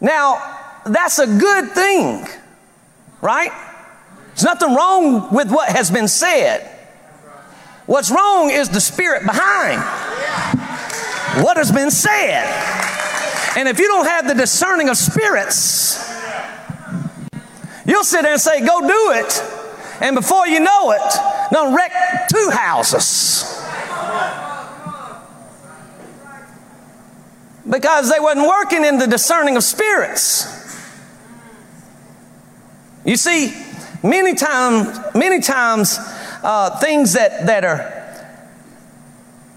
[0.00, 2.26] Now, that's a good thing,
[3.20, 3.52] right?
[4.28, 6.66] There's nothing wrong with what has been said.
[7.86, 9.80] What's wrong is the spirit behind
[11.44, 12.46] what has been said.
[13.56, 16.08] And if you don't have the discerning of spirits,
[17.84, 19.42] you'll sit there and say, Go do it.
[20.00, 21.92] And before you know it, done wreck
[22.32, 23.59] two houses.
[27.70, 30.56] Because they wasn't working in the discerning of spirits.
[33.04, 33.54] You see,
[34.02, 35.96] many times, many times,
[36.42, 38.00] uh, things that, that are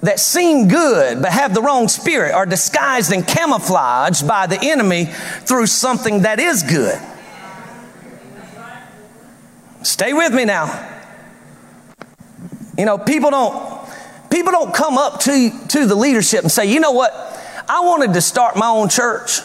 [0.04, 5.06] that seem good but have the wrong spirit are disguised and camouflaged by the enemy
[5.46, 7.00] through something that is good.
[9.82, 10.90] Stay with me now.
[12.78, 13.90] You know, people don't
[14.30, 17.33] people don't come up to to the leadership and say, "You know what?
[17.74, 19.40] I wanted to start my own church,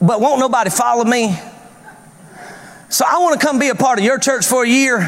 [0.00, 1.38] but won't nobody follow me.
[2.88, 4.98] So I want to come be a part of your church for a year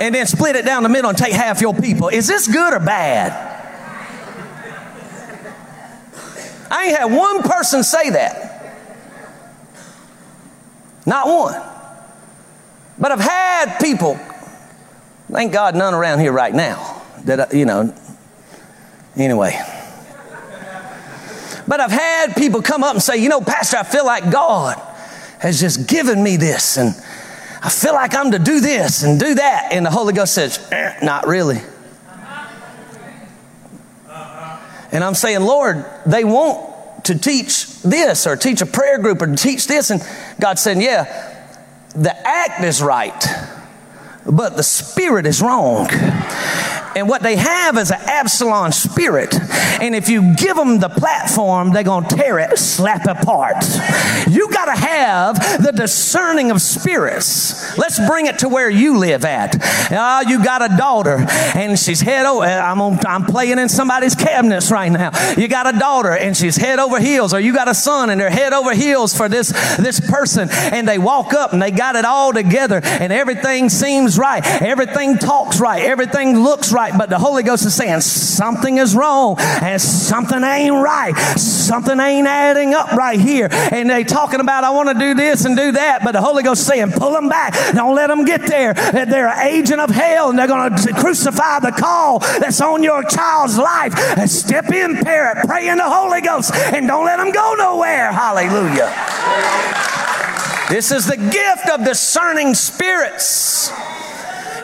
[0.00, 2.08] and then split it down the middle and take half your people.
[2.08, 3.32] Is this good or bad?
[6.70, 8.80] I ain't had one person say that.
[11.04, 11.62] Not one.
[12.98, 14.18] But I've had people,
[15.30, 17.94] thank God none around here right now, that, uh, you know,
[19.14, 19.72] anyway.
[21.66, 24.80] But I've had people come up and say, you know, Pastor, I feel like God
[25.38, 26.94] has just given me this, and
[27.62, 29.72] I feel like I'm to do this and do that.
[29.72, 31.60] And the Holy Ghost says, eh, not really.
[34.92, 39.34] And I'm saying, Lord, they want to teach this or teach a prayer group or
[39.34, 39.90] teach this.
[39.90, 40.00] And
[40.40, 41.48] God said, yeah,
[41.96, 43.24] the act is right,
[44.24, 45.88] but the spirit is wrong.
[46.96, 49.34] And what they have is an Absalom spirit.
[49.80, 53.56] And if you give them the platform, they're going to tear it, slap apart.
[54.28, 57.76] You got to have the discerning of spirits.
[57.76, 59.56] Let's bring it to where you live at.
[59.90, 61.24] Uh, you got a daughter
[61.54, 62.46] and she's head over.
[62.46, 65.10] I'm, on, I'm playing in somebody's cabinets right now.
[65.36, 68.20] You got a daughter and she's head over heels, or you got a son and
[68.20, 70.48] they're head over heels for this, this person.
[70.50, 74.44] And they walk up and they got it all together and everything seems right.
[74.62, 75.82] Everything talks right.
[75.82, 80.42] Everything looks right right, but the Holy Ghost is saying something is wrong and something
[80.42, 81.16] ain't right.
[81.38, 83.48] Something ain't adding up right here.
[83.50, 86.42] And they talking about, I want to do this and do that, but the Holy
[86.42, 87.54] Ghost saying, pull them back.
[87.74, 88.74] Don't let them get there.
[88.74, 93.02] They're an agent of hell and they're going to crucify the call that's on your
[93.02, 93.94] child's life.
[94.18, 98.12] And step in, parent, pray in the Holy Ghost and don't let them go nowhere.
[98.12, 98.92] Hallelujah.
[100.68, 103.70] This is the gift of discerning spirits.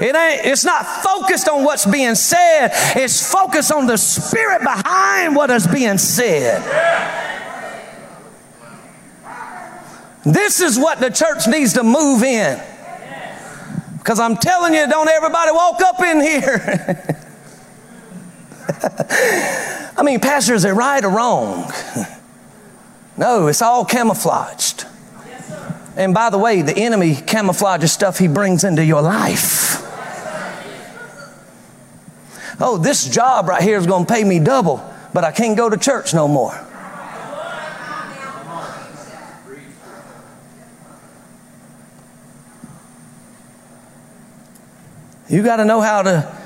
[0.01, 5.37] It ain't, it's not focused on what's being said, it's focused on the spirit behind
[5.37, 6.63] what is being said.
[10.25, 12.59] This is what the church needs to move in.
[13.99, 17.17] Because I'm telling you, don't everybody walk up in here.
[19.99, 21.71] I mean, Pastor, is it right or wrong?
[23.19, 24.87] no, it's all camouflaged.
[25.97, 29.60] And by the way, the enemy camouflages stuff he brings into your life
[32.61, 35.69] oh, this job right here is going to pay me double, but I can't go
[35.71, 36.67] to church no more.
[45.29, 46.37] You got to know how to,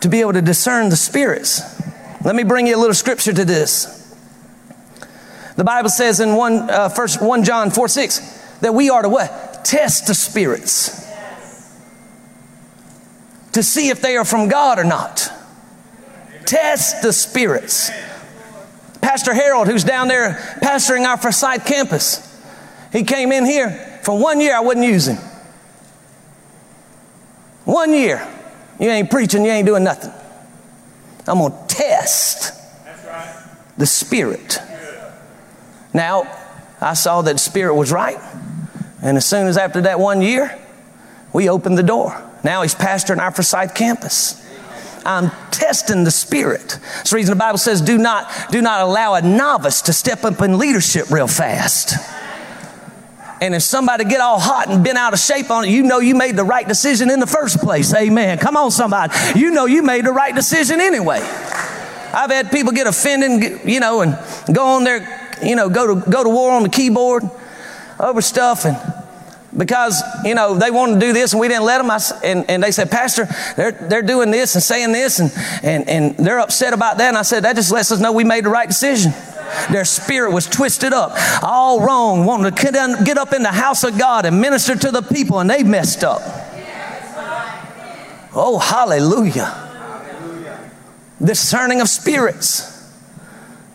[0.00, 1.60] to be able to discern the spirits.
[2.24, 4.00] Let me bring you a little scripture to this.
[5.56, 9.08] The Bible says in 1, uh, first 1 John 4 6 that we are to
[9.10, 9.64] what?
[9.66, 11.03] Test the spirits
[13.54, 15.30] to see if they are from God or not.
[16.44, 17.90] Test the spirits.
[19.00, 22.20] Pastor Harold, who's down there pastoring our Forsyth campus,
[22.92, 24.56] he came in here for one year.
[24.56, 25.16] I wouldn't use him.
[27.64, 28.26] One year.
[28.78, 30.12] You ain't preaching, you ain't doing nothing.
[31.26, 32.52] I'm going to test
[33.78, 34.58] the spirit.
[35.92, 36.24] Now,
[36.80, 38.18] I saw that spirit was right.
[39.00, 40.58] And as soon as after that one year,
[41.32, 42.20] we opened the door.
[42.44, 44.40] Now he's pastoring our Forsyth campus.
[45.06, 46.78] I'm testing the spirit.
[46.96, 50.24] That's the reason the Bible says do not, do not allow a novice to step
[50.24, 51.94] up in leadership real fast.
[53.40, 55.98] And if somebody get all hot and been out of shape on it, you know
[55.98, 57.92] you made the right decision in the first place.
[57.94, 58.38] Amen.
[58.38, 59.12] Come on, somebody.
[59.38, 61.18] You know you made the right decision anyway.
[61.20, 64.16] I've had people get offended, you know, and
[64.54, 67.24] go on there, you know, go to go to war on the keyboard
[67.98, 68.76] over stuff and
[69.56, 71.90] because you know they wanted to do this and we didn't let them.
[71.90, 73.26] I, and, and they said pastor
[73.56, 75.32] they're, they're doing this and saying this and,
[75.62, 77.08] and, and they're upset about that.
[77.08, 79.12] And i said that just lets us know we made the right decision.
[79.70, 83.98] Their spirit was twisted up all wrong wanting to get up in the house of
[83.98, 86.22] god and minister to the people and they messed up.
[88.34, 89.60] Oh hallelujah.
[91.22, 92.72] Discerning of spirits.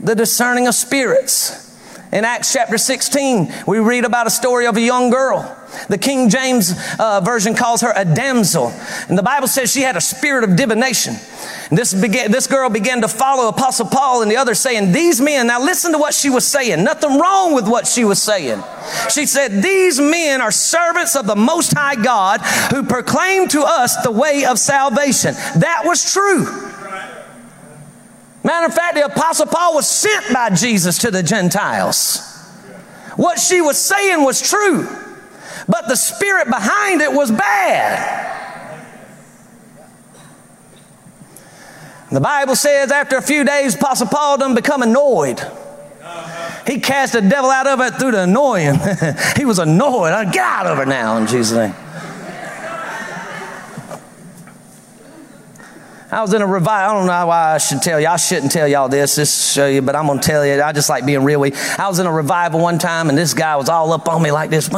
[0.02, 1.69] The discerning of spirits
[2.12, 5.56] in Acts chapter 16, we read about a story of a young girl.
[5.90, 8.74] The King James uh, Version calls her a damsel.
[9.08, 11.14] And the Bible says she had a spirit of divination.
[11.70, 15.48] This, began, this girl began to follow Apostle Paul and the others saying, these men,
[15.48, 16.84] now listen to what she was saying.
[16.84, 18.64] Nothing wrong with what she was saying.
[19.12, 22.42] She said, these men are servants of the Most High God
[22.72, 25.36] who proclaim to us the way of salvation.
[25.58, 26.70] That was true.
[28.50, 32.18] Matter of fact, the Apostle Paul was sent by Jesus to the Gentiles.
[33.16, 34.88] What she was saying was true,
[35.68, 38.26] but the spirit behind it was bad.
[42.12, 45.40] The Bible says after a few days, Apostle Paul done become annoyed.
[46.66, 48.80] He cast the devil out of it through the annoying.
[49.38, 50.34] he was annoyed.
[50.34, 51.76] Get out of her now in Jesus' name.
[56.12, 56.90] I was in a revival.
[56.90, 58.08] I don't know why I should tell you.
[58.08, 59.16] I shouldn't tell y'all this.
[59.16, 60.60] This show you, but I'm gonna tell you.
[60.60, 61.40] I just like being real.
[61.40, 64.24] with I was in a revival one time, and this guy was all up on
[64.24, 64.78] me like this, and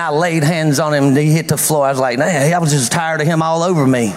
[0.00, 1.86] I laid hands on him, and he hit the floor.
[1.86, 4.12] I was like, man, I was just tired of him all over me.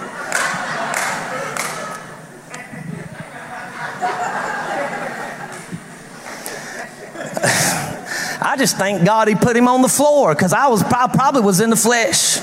[8.38, 11.42] I just thank God he put him on the floor because I was I probably
[11.42, 12.40] was in the flesh.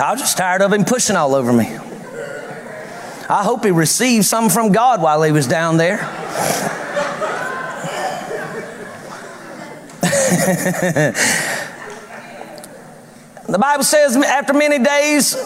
[0.00, 1.66] I was just tired of him pushing all over me.
[3.28, 5.98] I hope he received some from God while he was down there.
[13.46, 15.36] the Bible says after many days,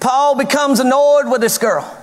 [0.00, 1.94] Paul becomes annoyed with this girl.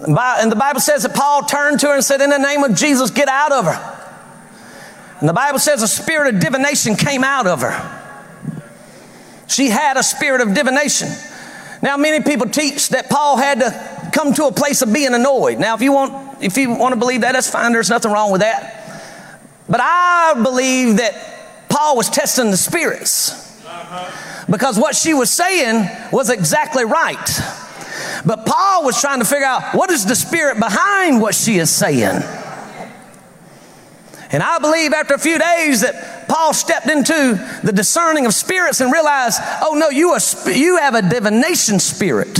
[0.00, 2.74] And the Bible says that Paul turned to her and said, In the name of
[2.74, 4.06] Jesus, get out of her.
[5.20, 7.99] And the Bible says a spirit of divination came out of her.
[9.50, 11.08] She had a spirit of divination.
[11.82, 15.58] Now, many people teach that Paul had to come to a place of being annoyed.
[15.58, 17.72] Now, if you want, if you want to believe that, that's fine.
[17.72, 18.76] There's nothing wrong with that.
[19.68, 23.60] But I believe that Paul was testing the spirits
[24.48, 27.40] because what she was saying was exactly right.
[28.24, 31.70] But Paul was trying to figure out what is the spirit behind what she is
[31.70, 32.20] saying.
[34.32, 38.80] And I believe after a few days that Paul stepped into the discerning of spirits
[38.80, 40.20] and realized, oh no, you, are,
[40.50, 42.38] you have a divination spirit.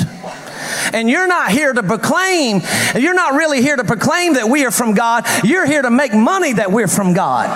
[0.93, 2.61] And you're not here to proclaim,
[2.95, 5.27] you're not really here to proclaim that we are from God.
[5.45, 7.49] You're here to make money that we're from God.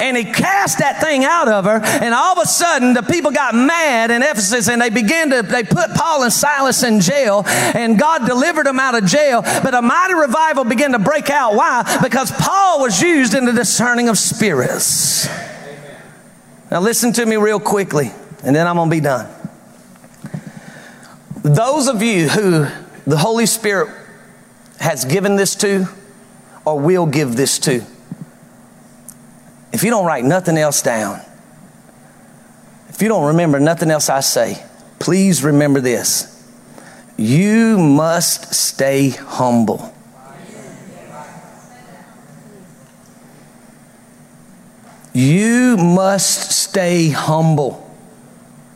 [0.00, 3.32] And he cast that thing out of her, and all of a sudden the people
[3.32, 7.42] got mad in Ephesus and they began to, they put Paul and Silas in jail,
[7.46, 9.42] and God delivered them out of jail.
[9.42, 11.54] But a mighty revival began to break out.
[11.54, 11.98] Why?
[12.00, 15.28] Because Paul was used in the discerning of spirits.
[16.70, 18.12] Now listen to me real quickly,
[18.44, 19.28] and then I'm going to be done.
[21.42, 22.66] Those of you who
[23.06, 23.88] the Holy Spirit
[24.80, 25.86] has given this to
[26.64, 27.84] or will give this to,
[29.72, 31.20] if you don't write nothing else down,
[32.88, 34.62] if you don't remember nothing else I say,
[34.98, 36.34] please remember this.
[37.16, 39.94] You must stay humble.
[45.12, 47.87] You must stay humble.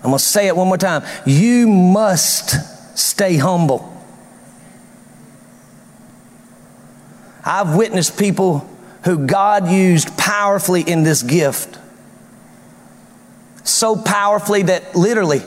[0.03, 1.05] I'm going to say it one more time.
[1.25, 3.89] You must stay humble.
[7.45, 8.69] I've witnessed people
[9.05, 11.79] who God used powerfully in this gift.
[13.65, 15.43] So powerfully that literally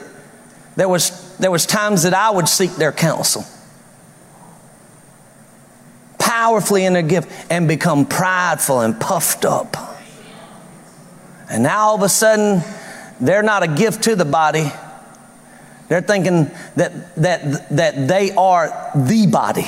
[0.76, 3.44] there was, there was times that I would seek their counsel.
[6.18, 9.76] Powerfully in their gift and become prideful and puffed up.
[11.50, 12.62] And now all of a sudden,
[13.20, 14.70] they're not a gift to the body.
[15.88, 19.66] They're thinking that, that, that they are the body.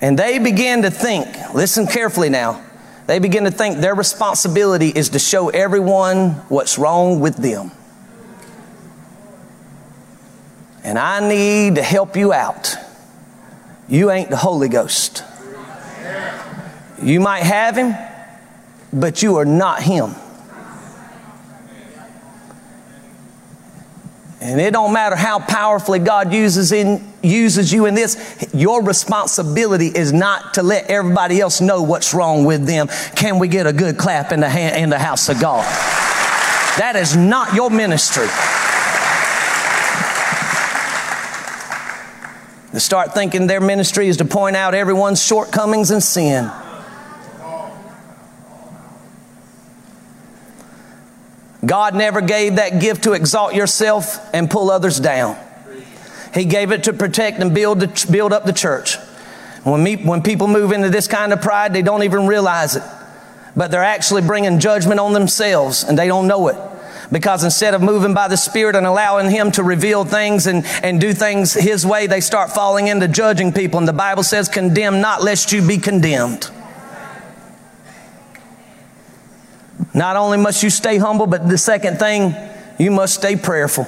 [0.00, 2.64] And they begin to think, listen carefully now,
[3.06, 7.72] they begin to think their responsibility is to show everyone what's wrong with them.
[10.82, 12.74] And I need to help you out.
[13.88, 15.24] You ain't the Holy Ghost.
[17.02, 17.94] You might have Him,
[18.92, 20.14] but you are not him.
[24.40, 29.88] And it don't matter how powerfully God uses in uses you in this, your responsibility
[29.88, 32.88] is not to let everybody else know what's wrong with them.
[33.14, 35.64] Can we get a good clap in the hand, in the house of God?
[36.78, 38.28] That is not your ministry.
[42.72, 46.50] To start thinking their ministry is to point out everyone's shortcomings and sin.
[51.70, 55.36] God never gave that gift to exalt yourself and pull others down.
[56.34, 57.78] He gave it to protect and build,
[58.10, 58.96] build up the church.
[59.62, 62.82] When, me, when people move into this kind of pride, they don't even realize it.
[63.54, 66.56] but they're actually bringing judgment on themselves and they don't know it.
[67.12, 71.00] Because instead of moving by the Spirit and allowing Him to reveal things and, and
[71.00, 73.78] do things His way, they start falling into judging people.
[73.78, 76.50] And the Bible says, condemn not lest you be condemned.
[79.92, 82.34] Not only must you stay humble, but the second thing,
[82.78, 83.86] you must stay prayerful.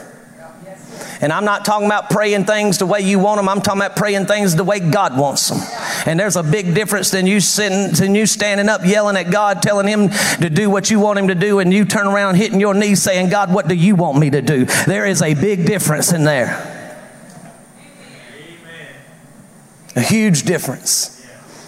[1.23, 3.49] And I'm not talking about praying things the way you want them.
[3.49, 5.61] I'm talking about praying things the way God wants them.
[6.05, 9.63] And there's a big difference than you sitting, than you standing up yelling at God,
[9.63, 10.09] telling Him
[10.41, 13.01] to do what you want Him to do, and you turn around hitting your knees
[13.01, 14.65] saying, God, what do you want me to do?
[14.65, 16.69] There is a big difference in there.
[19.95, 21.22] A huge difference.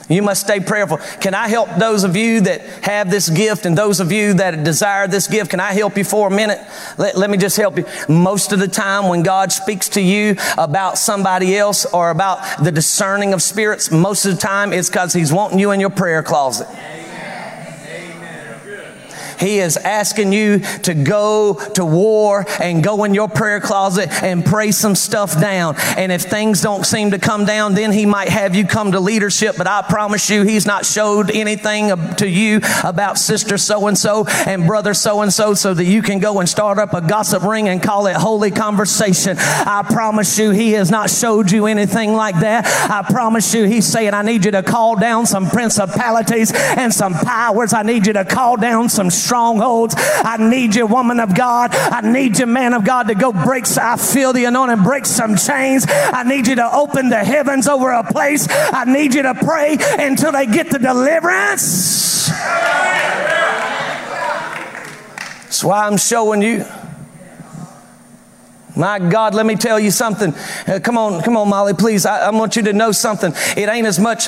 [0.09, 0.99] You must stay prayerful.
[1.21, 4.65] Can I help those of you that have this gift and those of you that
[4.65, 5.51] desire this gift?
[5.51, 6.61] Can I help you for a minute?
[6.99, 7.87] Let, let me just help you.
[8.09, 12.71] Most of the time when God speaks to you about somebody else or about the
[12.71, 16.23] discerning of spirits, most of the time it's because He's wanting you in your prayer
[16.23, 16.69] closet.
[19.39, 24.45] He is asking you to go to war and go in your prayer closet and
[24.45, 25.77] pray some stuff down.
[25.97, 29.01] And if things don't seem to come down, then he might have you come to
[29.01, 29.57] leadership.
[29.57, 34.27] But I promise you, he's not showed anything to you about sister so and so
[34.47, 37.43] and brother so and so so that you can go and start up a gossip
[37.43, 39.37] ring and call it holy conversation.
[39.39, 42.67] I promise you, he has not showed you anything like that.
[42.91, 47.15] I promise you, he's saying, I need you to call down some principalities and some
[47.15, 47.73] powers.
[47.73, 49.97] I need you to call down some strongholds.
[49.99, 51.75] I need you, woman of God.
[51.75, 53.65] I need you, man of God, to go break.
[53.77, 55.87] I feel the anointing, break some chains.
[55.89, 58.47] I need you to open the heavens over a place.
[58.49, 62.29] I need you to pray until they get the deliverance.
[65.43, 66.65] That's why I'm showing you.
[68.77, 70.35] My God, let me tell you something.
[70.67, 72.05] Uh, come on, come on, Molly, please.
[72.05, 73.33] I, I, want you to know something.
[73.57, 74.27] It ain't as much,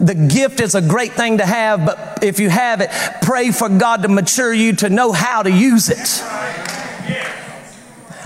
[0.00, 2.90] the gift is a great thing to have, but if you have it,
[3.22, 6.22] pray for God to mature you to know how to use it.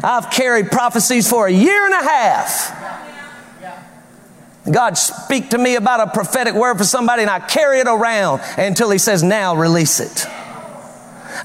[0.03, 2.79] I've carried prophecies for a year and a half.
[4.71, 8.43] God speak to me about a prophetic word for somebody and I carry it around
[8.57, 10.27] until he says, now release it.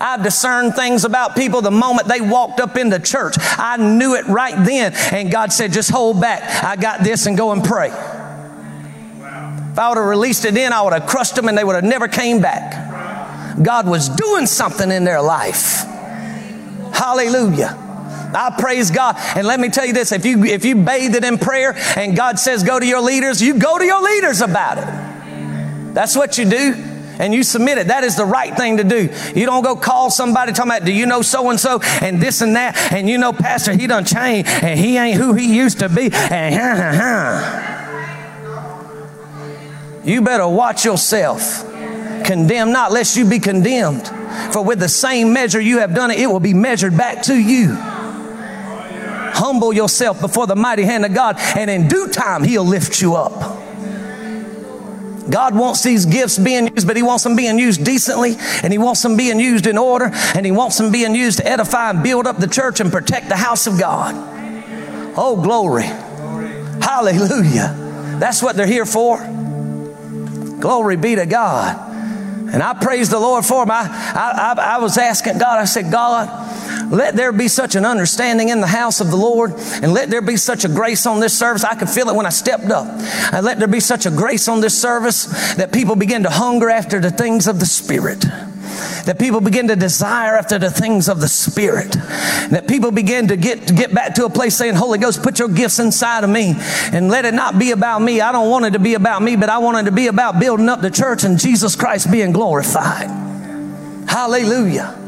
[0.04, 3.36] I discerned things about people the moment they walked up in the church.
[3.40, 4.92] I knew it right then.
[5.14, 6.62] And God said, just hold back.
[6.62, 7.88] I got this and go and pray.
[7.88, 11.76] If I would have released it in, I would have crushed them and they would
[11.76, 13.64] have never came back.
[13.64, 15.86] God was doing something in their life.
[16.94, 17.80] Hallelujah.
[18.36, 19.16] I praise God.
[19.38, 22.18] And let me tell you this, if you if you bathe it in prayer and
[22.18, 25.94] God says go to your leaders, you go to your leaders about it.
[25.94, 27.88] That's what you do and you submit it.
[27.88, 29.10] That is the right thing to do.
[29.36, 32.42] You don't go call somebody talking about, do you know so and so and this
[32.42, 35.80] and that, and you know, Pastor, he done changed and he ain't who he used
[35.80, 37.80] to be, and huh, huh, huh.
[40.04, 41.64] You better watch yourself.
[42.26, 44.08] Condemn not, lest you be condemned.
[44.52, 47.36] For with the same measure you have done it, it will be measured back to
[47.36, 47.76] you.
[49.36, 53.16] Humble yourself before the mighty hand of God, and in due time, He'll lift you
[53.16, 53.63] up.
[55.30, 58.78] God wants these gifts being used, but He wants them being used decently, and He
[58.78, 62.04] wants them being used in order, and He wants them being used to edify and
[62.04, 64.14] build up the church and protect the house of God.
[65.16, 65.84] Oh, glory.
[65.84, 67.76] Hallelujah.
[68.20, 69.18] That's what they're here for.
[70.60, 71.92] Glory be to God.
[72.54, 73.72] And I praise the Lord for them.
[73.72, 73.84] I,
[74.16, 76.28] I, I, was asking God, I said, God,
[76.92, 80.22] let there be such an understanding in the house of the Lord, and let there
[80.22, 81.64] be such a grace on this service.
[81.64, 82.88] I could feel it when I stepped up.
[83.34, 85.26] And let there be such a grace on this service
[85.56, 88.26] that people begin to hunger after the things of the Spirit
[89.06, 91.92] that people begin to desire after the things of the Spirit.
[91.92, 95.40] That people begin to get, to get back to a place saying, Holy Ghost, put
[95.40, 96.56] your gifts inside of me
[96.92, 98.22] and let it not be about me.
[98.22, 100.40] I don't want it to be about me, but I want it to be about
[100.40, 103.10] building up the church and Jesus Christ being glorified.
[104.08, 105.03] Hallelujah.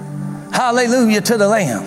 [0.55, 1.83] Hallelujah to the Lamb.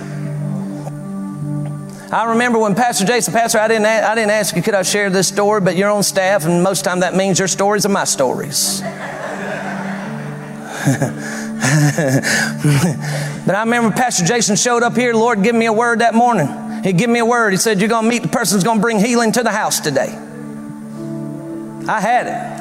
[2.13, 5.09] I remember when Pastor Jason, Pastor, I didn't, I didn't ask you, could I share
[5.09, 8.05] this story, but you're on staff, and most time that means your stories are my
[8.05, 8.83] stories.
[13.47, 15.15] but I remember Pastor Jason showed up here.
[15.15, 16.83] Lord give me a word that morning.
[16.85, 17.55] He gave me a word.
[17.55, 19.51] He said, You're going to meet the person who's going to bring healing to the
[19.51, 20.15] house today.
[21.89, 22.58] I had it.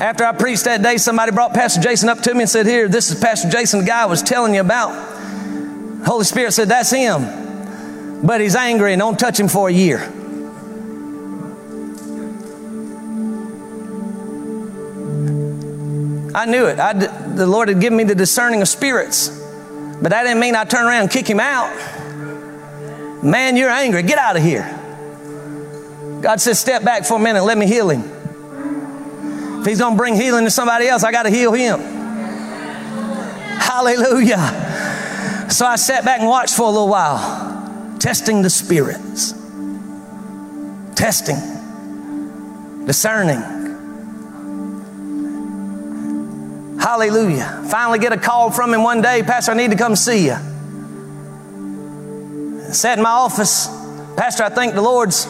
[0.00, 2.86] After I preached that day, somebody brought Pastor Jason up to me and said, Here,
[2.86, 4.90] this is Pastor Jason, the guy I was telling you about.
[6.06, 8.22] Holy Spirit said, That's him.
[8.22, 10.00] But he's angry and don't touch him for a year.
[16.34, 16.78] I knew it.
[16.78, 19.28] I, the Lord had given me the discerning of spirits.
[19.28, 21.74] But that didn't mean I turn around and kick him out.
[23.22, 24.02] Man, you're angry.
[24.02, 24.64] Get out of here.
[26.20, 27.44] God says, step back for a minute.
[27.44, 28.15] Let me heal him.
[29.66, 31.80] If he's going to bring healing to somebody else, I got to heal him.
[33.58, 35.48] Hallelujah.
[35.50, 39.32] So I sat back and watched for a little while, testing the spirits,
[40.94, 41.34] testing,
[42.86, 43.40] discerning.
[46.78, 47.64] Hallelujah.
[47.68, 50.36] Finally get a call from him one day, Pastor, I need to come see you.
[52.72, 53.66] Sat in my office,
[54.16, 55.26] Pastor, I think the Lord's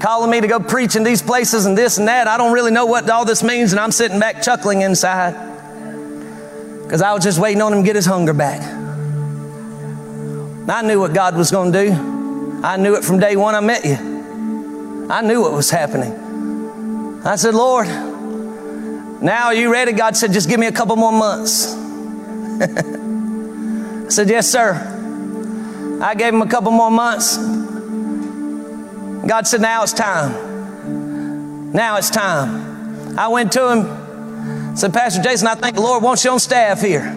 [0.00, 2.26] calling me to go preach in these places and this and that.
[2.26, 5.32] I don't really know what all this means, and I'm sitting back chuckling inside
[6.82, 8.60] because I was just waiting on him to get his hunger back.
[10.68, 11.92] I knew what God was going to do.
[12.62, 13.96] I knew it from day one I met you.
[15.10, 17.20] I knew what was happening.
[17.24, 19.92] I said, Lord, now are you ready?
[19.92, 21.74] God said, just give me a couple more months.
[24.10, 24.74] I said, Yes, sir.
[26.02, 27.36] I gave him a couple more months.
[29.26, 31.72] God said, Now it's time.
[31.72, 33.18] Now it's time.
[33.18, 36.80] I went to him, said, Pastor Jason, I think the Lord wants you on staff
[36.80, 37.16] here.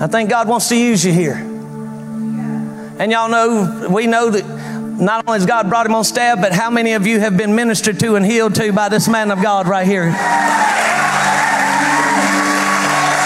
[0.00, 1.36] I think God wants to use you here.
[2.98, 4.44] And y'all know, we know that
[5.00, 7.54] not only has God brought him on staff, but how many of you have been
[7.54, 10.10] ministered to and healed to by this man of God right here?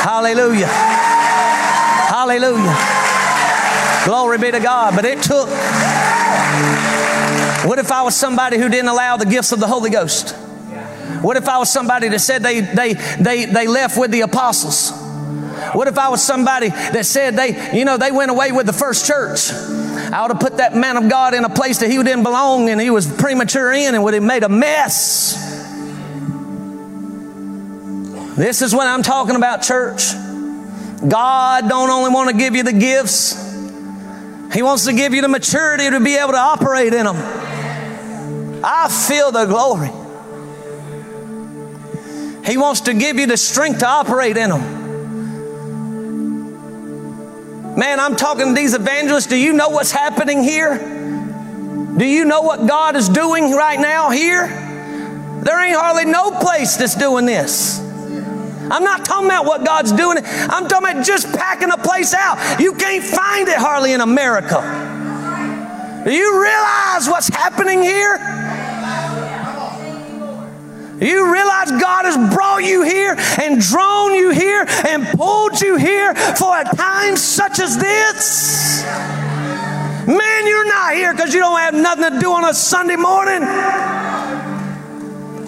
[0.04, 0.66] Hallelujah.
[2.08, 2.76] Hallelujah.
[4.04, 4.94] Glory be to God.
[4.96, 5.48] But it took.
[7.66, 10.36] What if I was somebody who didn't allow the gifts of the Holy Ghost?
[11.20, 14.92] What if I was somebody that said they, they, they, they left with the apostles?
[15.72, 18.72] What if I was somebody that said they, you know, they went away with the
[18.72, 19.50] first church?
[19.50, 22.68] I ought to put that man of God in a place that he didn't belong
[22.68, 25.34] and he was premature in and would have made a mess.
[28.36, 30.12] This is what I'm talking about, church.
[31.06, 33.42] God don't only want to give you the gifts,
[34.54, 37.16] he wants to give you the maturity to be able to operate in them.
[38.68, 39.90] I feel the glory.
[42.44, 44.84] He wants to give you the strength to operate in them.
[47.76, 49.26] Man, I'm talking to these evangelists.
[49.26, 50.76] Do you know what's happening here?
[51.96, 54.48] Do you know what God is doing right now here?
[55.44, 57.78] There ain't hardly no place that's doing this.
[57.78, 60.18] I'm not talking about what God's doing.
[60.24, 62.58] I'm talking about just packing a place out.
[62.58, 64.60] You can't find it hardly in America.
[66.04, 68.16] Do you realize what's happening here?
[71.00, 76.14] You realize God has brought you here and drawn you here and pulled you here
[76.14, 78.82] for a time such as this?
[80.06, 83.42] Man, you're not here because you don't have nothing to do on a Sunday morning.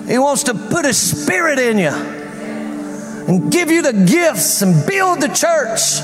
[0.06, 5.20] He wants to put His Spirit in you and give you the gifts and build
[5.22, 6.00] the church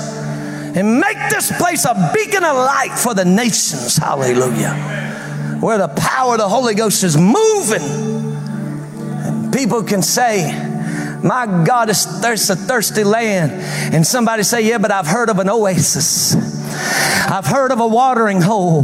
[0.75, 3.97] and make this place a beacon of light for the nations.
[3.97, 4.73] Hallelujah.
[5.59, 8.14] Where the power of the Holy Ghost is moving.
[9.55, 10.51] People can say,
[11.23, 13.53] my God, there's a thirsty land.
[13.95, 16.35] And somebody say, Yeah, but I've heard of an oasis.
[17.27, 18.83] I've heard of a watering hole.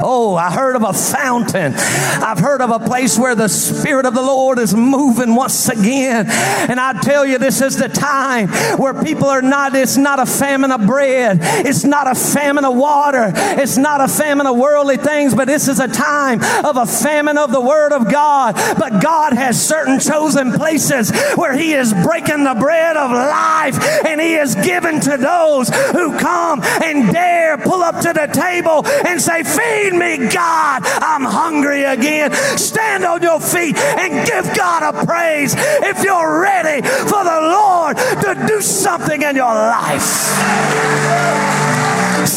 [0.00, 1.74] Oh, I heard of a fountain.
[1.74, 6.26] I've heard of a place where the Spirit of the Lord is moving once again.
[6.28, 10.26] And I tell you, this is the time where people are not, it's not a
[10.26, 14.98] famine of bread, it's not a famine of water, it's not a famine of worldly
[14.98, 18.54] things, but this is a time of a famine of the Word of God.
[18.78, 24.20] But God has certain chosen places where He is breaking the bread of life and
[24.20, 27.27] He is given to those who come and dare
[27.64, 30.82] pull up to the table and say, Feed Feed me, God.
[30.84, 32.32] I'm hungry again.
[32.58, 37.96] Stand on your feet and give God a praise if you're ready for the Lord
[37.96, 40.02] to do something in your life.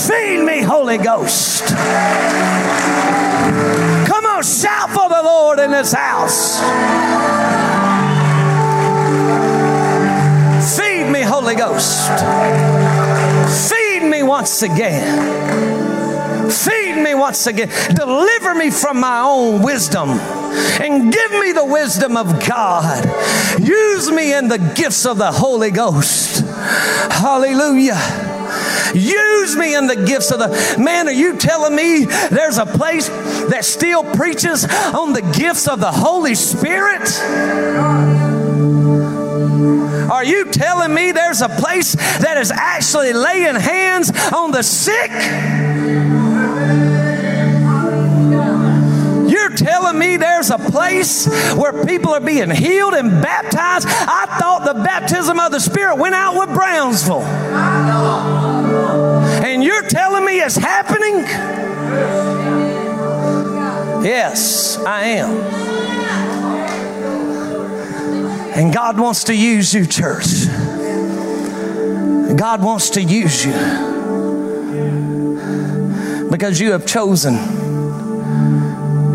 [0.08, 1.68] Feed me, Holy Ghost.
[4.06, 6.60] Come on, shout for the Lord in this house.
[10.78, 12.70] Feed me, Holy Ghost.
[14.32, 16.49] Once again.
[16.49, 17.67] Feed me once again.
[17.93, 20.11] Deliver me from my own wisdom
[20.79, 23.03] and give me the wisdom of God.
[23.59, 26.45] Use me in the gifts of the Holy Ghost.
[27.11, 27.99] Hallelujah.
[28.95, 31.09] Use me in the gifts of the man.
[31.09, 33.09] Are you telling me there's a place
[33.49, 38.20] that still preaches on the gifts of the Holy Spirit?
[40.12, 45.09] Are you telling me there's a place that is actually laying hands on the sick?
[49.32, 53.88] You're telling me there's a place where people are being healed and baptized?
[53.88, 57.24] I thought the baptism of the Spirit went out with Brownsville.
[59.41, 61.24] And you're telling me it's happening?
[64.03, 65.80] Yes, I am.
[68.62, 70.45] And God wants to use you, church.
[72.38, 73.53] God wants to use you
[76.30, 77.34] because you have chosen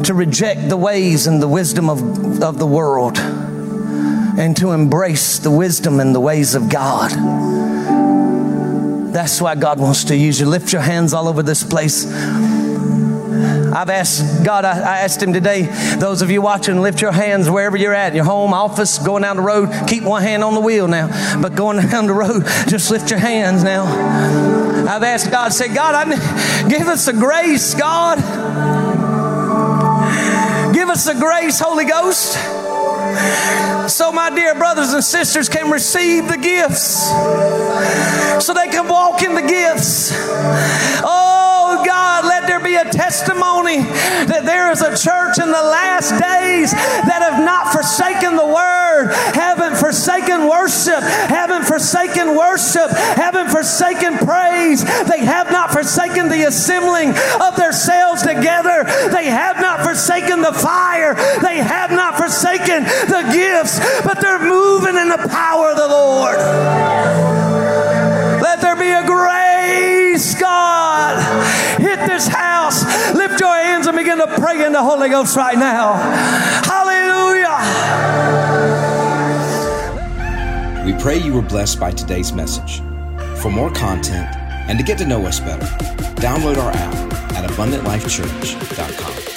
[0.03, 5.53] to reject the ways and the wisdom of, of the world and to embrace the
[5.53, 7.13] wisdom and the ways of God.
[9.15, 10.47] That's why God wants to use you.
[10.47, 12.05] Lift your hands all over this place.
[13.77, 15.65] I've asked God, I, I, asked Him today,
[15.99, 19.37] those of you watching, lift your hands wherever you're at, your home, office, going down
[19.37, 19.69] the road.
[19.87, 21.09] Keep one hand on the wheel now,
[21.43, 23.85] but going down the road, just lift your hands now.
[24.89, 28.17] I've asked God, say, God, I, give us the grace, God.
[30.73, 32.39] Give us the grace, Holy Ghost
[33.89, 37.09] so my dear brothers and sisters can receive the gifts,
[38.45, 40.13] so they can walk in the gifts.
[42.77, 43.79] A testimony
[44.29, 49.13] that there is a church in the last days that have not forsaken the word,
[49.35, 54.85] haven't forsaken worship, haven't forsaken worship, haven't forsaken praise.
[55.09, 57.11] They have not forsaken the assembling
[57.41, 58.85] of their themselves together.
[59.11, 61.15] They have not forsaken the fire.
[61.41, 66.39] They have not forsaken the gifts, but they're moving in the power of the Lord.
[68.43, 71.76] Let there be a grace, God.
[71.97, 72.85] Hit this house.
[73.15, 75.95] Lift your hands and begin to pray in the Holy Ghost right now.
[76.65, 77.57] Hallelujah.
[80.85, 82.81] We pray you were blessed by today's message.
[83.41, 84.29] For more content
[84.69, 85.67] and to get to know us better,
[86.17, 86.95] download our app
[87.35, 89.36] at abundantlifechurch.com.